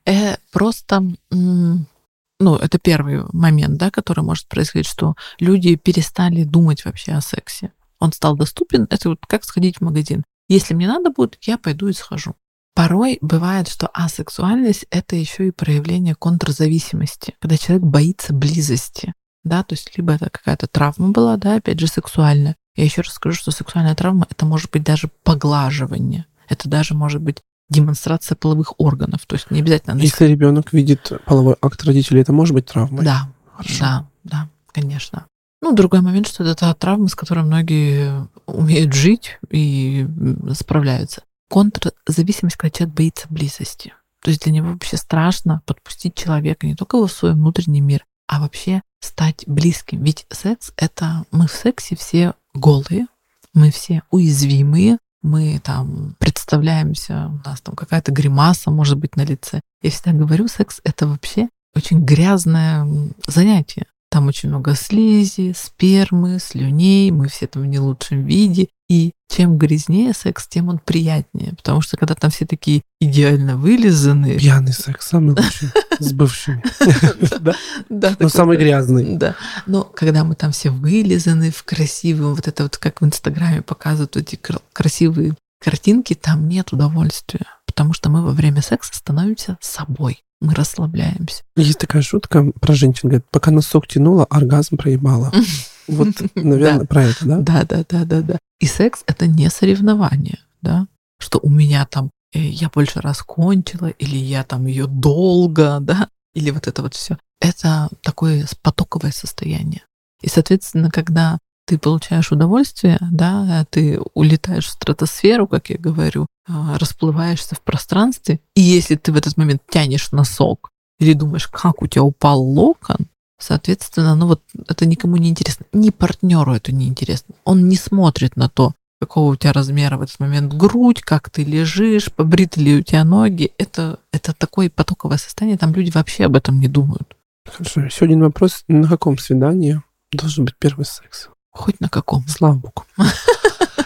Э, 0.04 0.36
просто, 0.50 1.04
ну, 1.30 2.56
это 2.56 2.78
первый 2.78 3.22
момент, 3.32 3.78
да, 3.78 3.90
который 3.90 4.24
может 4.24 4.48
происходить, 4.48 4.86
что 4.88 5.14
люди 5.38 5.76
перестали 5.76 6.42
думать 6.42 6.84
вообще 6.84 7.12
о 7.12 7.20
сексе. 7.20 7.72
Он 8.00 8.12
стал 8.12 8.36
доступен, 8.36 8.88
это 8.90 9.10
вот 9.10 9.20
как 9.26 9.44
сходить 9.44 9.78
в 9.78 9.82
магазин. 9.82 10.24
Если 10.48 10.74
мне 10.74 10.88
надо 10.88 11.10
будет, 11.10 11.38
я 11.42 11.56
пойду 11.56 11.88
и 11.88 11.92
схожу. 11.92 12.34
Порой 12.74 13.18
бывает, 13.20 13.68
что 13.68 13.90
асексуальность— 13.92 14.86
это 14.90 15.14
еще 15.14 15.48
и 15.48 15.52
проявление 15.52 16.14
контрзависимости, 16.14 17.34
когда 17.38 17.58
человек 17.58 17.84
боится 17.84 18.32
близости. 18.32 19.12
Да, 19.44 19.62
то 19.62 19.74
есть 19.74 19.96
либо 19.96 20.14
это 20.14 20.30
какая-то 20.30 20.68
травма 20.68 21.10
была, 21.10 21.36
да, 21.36 21.56
опять 21.56 21.80
же, 21.80 21.86
сексуальная. 21.86 22.56
Я 22.76 22.84
еще 22.84 23.02
раз 23.02 23.12
скажу, 23.12 23.36
что 23.36 23.50
сексуальная 23.50 23.94
травма— 23.94 24.26
это 24.30 24.46
может 24.46 24.70
быть 24.70 24.84
даже 24.84 25.10
поглаживание. 25.22 26.26
Это 26.48 26.68
даже 26.68 26.94
может 26.94 27.20
быть 27.20 27.42
демонстрация 27.68 28.36
половых 28.36 28.78
органов. 28.78 29.26
То 29.26 29.34
есть 29.34 29.50
не 29.50 29.60
обязательно... 29.60 30.00
Если 30.00 30.26
ребенок 30.26 30.72
видит 30.72 31.12
половой 31.26 31.56
акт 31.60 31.82
родителей, 31.84 32.22
это 32.22 32.32
может 32.32 32.54
быть 32.54 32.66
травмой? 32.66 33.04
Да, 33.04 33.28
Хорошо. 33.52 33.78
да, 33.80 34.06
да, 34.24 34.48
конечно. 34.72 35.26
Ну, 35.60 35.72
другой 35.74 36.00
момент, 36.00 36.26
что 36.26 36.42
это 36.44 36.54
та 36.54 36.74
травма, 36.74 37.08
с 37.08 37.14
которой 37.14 37.44
многие 37.44 38.26
умеют 38.46 38.94
жить 38.94 39.38
и 39.50 40.06
справляются 40.54 41.22
контрзависимость, 41.52 42.56
когда 42.56 42.78
человек 42.78 42.96
боится 42.96 43.26
близости. 43.28 43.92
То 44.22 44.30
есть 44.30 44.42
для 44.44 44.52
него 44.52 44.72
вообще 44.72 44.96
страшно 44.96 45.60
подпустить 45.66 46.14
человека 46.14 46.66
не 46.66 46.74
только 46.74 46.96
в 46.96 47.12
свой 47.12 47.34
внутренний 47.34 47.82
мир, 47.82 48.06
а 48.26 48.40
вообще 48.40 48.80
стать 49.00 49.44
близким. 49.46 50.02
Ведь 50.02 50.26
секс— 50.30 50.72
это 50.78 51.24
мы 51.30 51.46
в 51.46 51.52
сексе 51.52 51.94
все 51.94 52.32
голые, 52.54 53.06
мы 53.52 53.70
все 53.70 54.02
уязвимые, 54.10 54.96
мы 55.20 55.60
там 55.62 56.16
представляемся, 56.18 57.28
у 57.28 57.48
нас 57.48 57.60
там 57.60 57.74
какая-то 57.74 58.12
гримаса 58.12 58.70
может 58.70 58.96
быть 58.96 59.16
на 59.16 59.24
лице. 59.24 59.60
Я 59.82 59.90
всегда 59.90 60.12
говорю, 60.12 60.48
секс— 60.48 60.80
это 60.84 61.06
вообще 61.06 61.48
очень 61.74 62.02
грязное 62.02 62.86
занятие. 63.26 63.86
Там 64.12 64.28
очень 64.28 64.50
много 64.50 64.74
слизи, 64.74 65.54
спермы, 65.56 66.38
слюней, 66.38 67.10
мы 67.10 67.28
все 67.28 67.46
там 67.46 67.62
в 67.62 67.66
не 67.66 67.78
лучшем 67.78 68.26
виде. 68.26 68.68
И 68.86 69.12
чем 69.30 69.56
грязнее 69.56 70.12
секс, 70.12 70.46
тем 70.46 70.68
он 70.68 70.80
приятнее. 70.80 71.54
Потому 71.56 71.80
что 71.80 71.96
когда 71.96 72.14
там 72.14 72.30
все 72.30 72.44
такие 72.44 72.82
идеально 73.00 73.56
вылизанные... 73.56 74.38
Пьяный 74.38 74.74
секс 74.74 75.08
самый 75.08 75.30
лучший, 75.30 75.70
с 75.98 76.12
бывшими. 76.12 76.62
Да, 77.88 78.14
но 78.20 78.28
самый 78.28 78.58
грязный. 78.58 79.16
Да. 79.16 79.34
Но 79.64 79.82
когда 79.84 80.24
мы 80.24 80.34
там 80.34 80.52
все 80.52 80.68
вылизаны 80.68 81.50
в 81.50 81.62
красивом, 81.62 82.34
вот 82.34 82.46
это 82.46 82.64
вот 82.64 82.76
как 82.76 83.00
в 83.00 83.06
Инстаграме 83.06 83.62
показывают 83.62 84.18
эти 84.18 84.38
красивые 84.74 85.36
картинки, 85.58 86.12
там 86.12 86.50
нет 86.50 86.74
удовольствия. 86.74 87.46
Потому 87.64 87.94
что 87.94 88.10
мы 88.10 88.22
во 88.22 88.32
время 88.32 88.60
секса 88.60 88.94
становимся 88.94 89.56
собой 89.62 90.22
мы 90.42 90.54
расслабляемся. 90.54 91.42
Есть 91.56 91.78
такая 91.78 92.02
шутка 92.02 92.52
про 92.60 92.74
женщин, 92.74 93.08
говорит, 93.08 93.24
пока 93.30 93.50
носок 93.50 93.86
тянула, 93.86 94.24
оргазм 94.26 94.76
проебала. 94.76 95.32
Вот, 95.88 96.14
наверное, 96.36 96.86
про 96.86 97.02
это, 97.02 97.26
да? 97.26 97.38
Да, 97.38 97.64
да, 97.64 97.84
да, 97.88 98.04
да, 98.04 98.22
да. 98.22 98.38
И 98.60 98.66
секс— 98.66 99.02
это 99.08 99.26
не 99.26 99.50
соревнование, 99.50 100.38
да? 100.62 100.86
Что 101.18 101.40
у 101.42 101.50
меня 101.50 101.84
там 101.86 102.12
э, 102.32 102.38
я 102.38 102.70
больше 102.72 103.00
раз 103.00 103.20
кончила, 103.22 103.88
или 103.88 104.16
я 104.16 104.44
там 104.44 104.66
ее 104.66 104.86
долго, 104.86 105.78
да, 105.82 106.08
или 106.34 106.52
вот 106.52 106.68
это 106.68 106.82
вот 106.82 106.94
все. 106.94 107.18
Это 107.40 107.88
такое 108.00 108.46
потоковое 108.62 109.10
состояние. 109.10 109.82
И, 110.22 110.28
соответственно, 110.28 110.88
когда 110.88 111.38
ты 111.66 111.78
получаешь 111.78 112.32
удовольствие, 112.32 112.98
да, 113.00 113.64
ты 113.70 114.00
улетаешь 114.14 114.66
в 114.66 114.70
стратосферу, 114.70 115.46
как 115.46 115.70
я 115.70 115.78
говорю, 115.78 116.26
а, 116.48 116.78
расплываешься 116.78 117.54
в 117.54 117.60
пространстве, 117.60 118.40
и 118.54 118.60
если 118.60 118.96
ты 118.96 119.12
в 119.12 119.16
этот 119.16 119.36
момент 119.36 119.62
тянешь 119.68 120.12
носок 120.12 120.70
или 120.98 121.12
думаешь, 121.12 121.48
как 121.48 121.82
у 121.82 121.86
тебя 121.86 122.02
упал 122.02 122.42
локон, 122.42 123.06
соответственно, 123.38 124.14
ну 124.14 124.26
вот 124.26 124.42
это 124.68 124.86
никому 124.86 125.16
не 125.16 125.30
интересно. 125.30 125.66
Ни 125.72 125.90
партнеру 125.90 126.52
это 126.52 126.72
не 126.72 126.88
интересно. 126.88 127.34
Он 127.44 127.68
не 127.68 127.76
смотрит 127.76 128.36
на 128.36 128.48
то, 128.48 128.72
какого 129.00 129.32
у 129.32 129.36
тебя 129.36 129.52
размера 129.52 129.96
в 129.96 130.02
этот 130.02 130.20
момент 130.20 130.52
грудь, 130.52 131.00
как 131.00 131.28
ты 131.28 131.42
лежишь, 131.42 132.12
побриты 132.12 132.60
ли 132.60 132.76
у 132.76 132.82
тебя 132.82 133.02
ноги. 133.02 133.52
Это, 133.58 133.98
это 134.12 134.32
такое 134.32 134.70
потоковое 134.70 135.18
состояние, 135.18 135.58
там 135.58 135.72
люди 135.72 135.90
вообще 135.90 136.26
об 136.26 136.36
этом 136.36 136.60
не 136.60 136.68
думают. 136.68 137.16
Хорошо, 137.50 137.80
еще 137.80 138.04
один 138.04 138.20
вопрос. 138.20 138.62
На 138.68 138.88
каком 138.88 139.18
свидании 139.18 139.82
должен 140.12 140.44
быть 140.44 140.54
первый 140.58 140.84
секс? 140.84 141.28
Хоть 141.52 141.80
на 141.80 141.88
каком. 141.88 142.26
Слава 142.26 142.54
богу. 142.54 142.84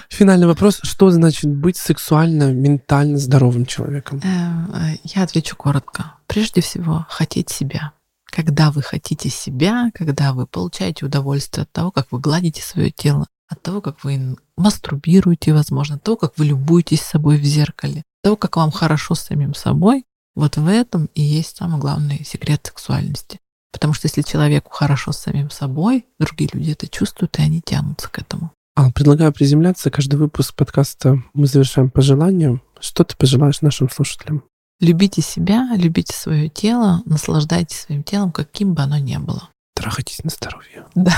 Финальный 0.09 0.46
вопрос. 0.46 0.81
Что 0.83 1.11
значит 1.11 1.50
быть 1.50 1.76
сексуально, 1.76 2.52
ментально 2.52 3.18
здоровым 3.18 3.66
человеком? 3.66 4.20
Эм, 4.24 4.72
э, 4.74 4.96
я 5.05 5.22
отвечу 5.22 5.57
коротко. 5.57 6.14
Прежде 6.26 6.62
всего, 6.62 7.07
хотеть 7.11 7.50
себя. 7.50 7.92
Когда 8.24 8.70
вы 8.70 8.83
хотите 8.83 9.29
себя, 9.29 9.90
когда 9.94 10.33
вы 10.33 10.46
получаете 10.46 11.05
удовольствие 11.05 11.64
от 11.64 11.72
того, 11.72 11.90
как 11.90 12.07
вы 12.11 12.20
гладите 12.20 12.62
свое 12.62 12.90
тело, 12.90 13.26
от 13.48 13.61
того, 13.62 13.81
как 13.81 14.05
вы 14.05 14.37
мастурбируете, 14.57 15.52
возможно, 15.52 15.96
от 15.96 16.02
того, 16.02 16.16
как 16.16 16.38
вы 16.38 16.46
любуетесь 16.46 17.02
собой 17.02 17.37
в 17.37 17.44
зеркале, 17.44 17.98
от 17.98 18.22
того, 18.22 18.37
как 18.37 18.57
вам 18.57 18.70
хорошо 18.70 19.14
с 19.14 19.20
самим 19.20 19.55
собой, 19.55 20.05
вот 20.35 20.57
в 20.57 20.66
этом 20.66 21.07
и 21.14 21.22
есть 21.22 21.57
самый 21.57 21.81
главный 21.81 22.24
секрет 22.24 22.64
сексуальности. 22.66 23.40
Потому 23.76 23.92
что 23.92 24.06
если 24.06 24.22
человеку 24.22 24.70
хорошо 24.72 25.12
с 25.12 25.18
самим 25.18 25.50
собой, 25.50 26.06
другие 26.18 26.48
люди 26.50 26.70
это 26.70 26.88
чувствуют, 26.88 27.38
и 27.38 27.42
они 27.42 27.60
тянутся 27.60 28.08
к 28.08 28.18
этому. 28.18 28.50
А, 28.74 28.90
предлагаю 28.90 29.34
приземляться. 29.34 29.90
Каждый 29.90 30.14
выпуск 30.14 30.54
подкаста 30.54 31.22
мы 31.34 31.46
завершаем 31.46 31.90
по 31.90 32.00
желанию. 32.00 32.62
Что 32.80 33.04
ты 33.04 33.14
пожелаешь 33.18 33.60
нашим 33.60 33.90
слушателям? 33.90 34.44
Любите 34.80 35.20
себя, 35.20 35.68
любите 35.76 36.14
свое 36.14 36.48
тело, 36.48 37.02
наслаждайтесь 37.04 37.80
своим 37.80 38.02
телом, 38.02 38.32
каким 38.32 38.72
бы 38.72 38.80
оно 38.80 38.96
ни 38.96 39.18
было. 39.18 39.50
Трахайтесь 39.74 40.24
на 40.24 40.30
здоровье. 40.30 40.86
Да. 40.94 41.14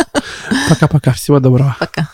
Пока-пока. 0.68 1.12
Всего 1.12 1.38
доброго. 1.38 1.76
Пока. 1.78 2.10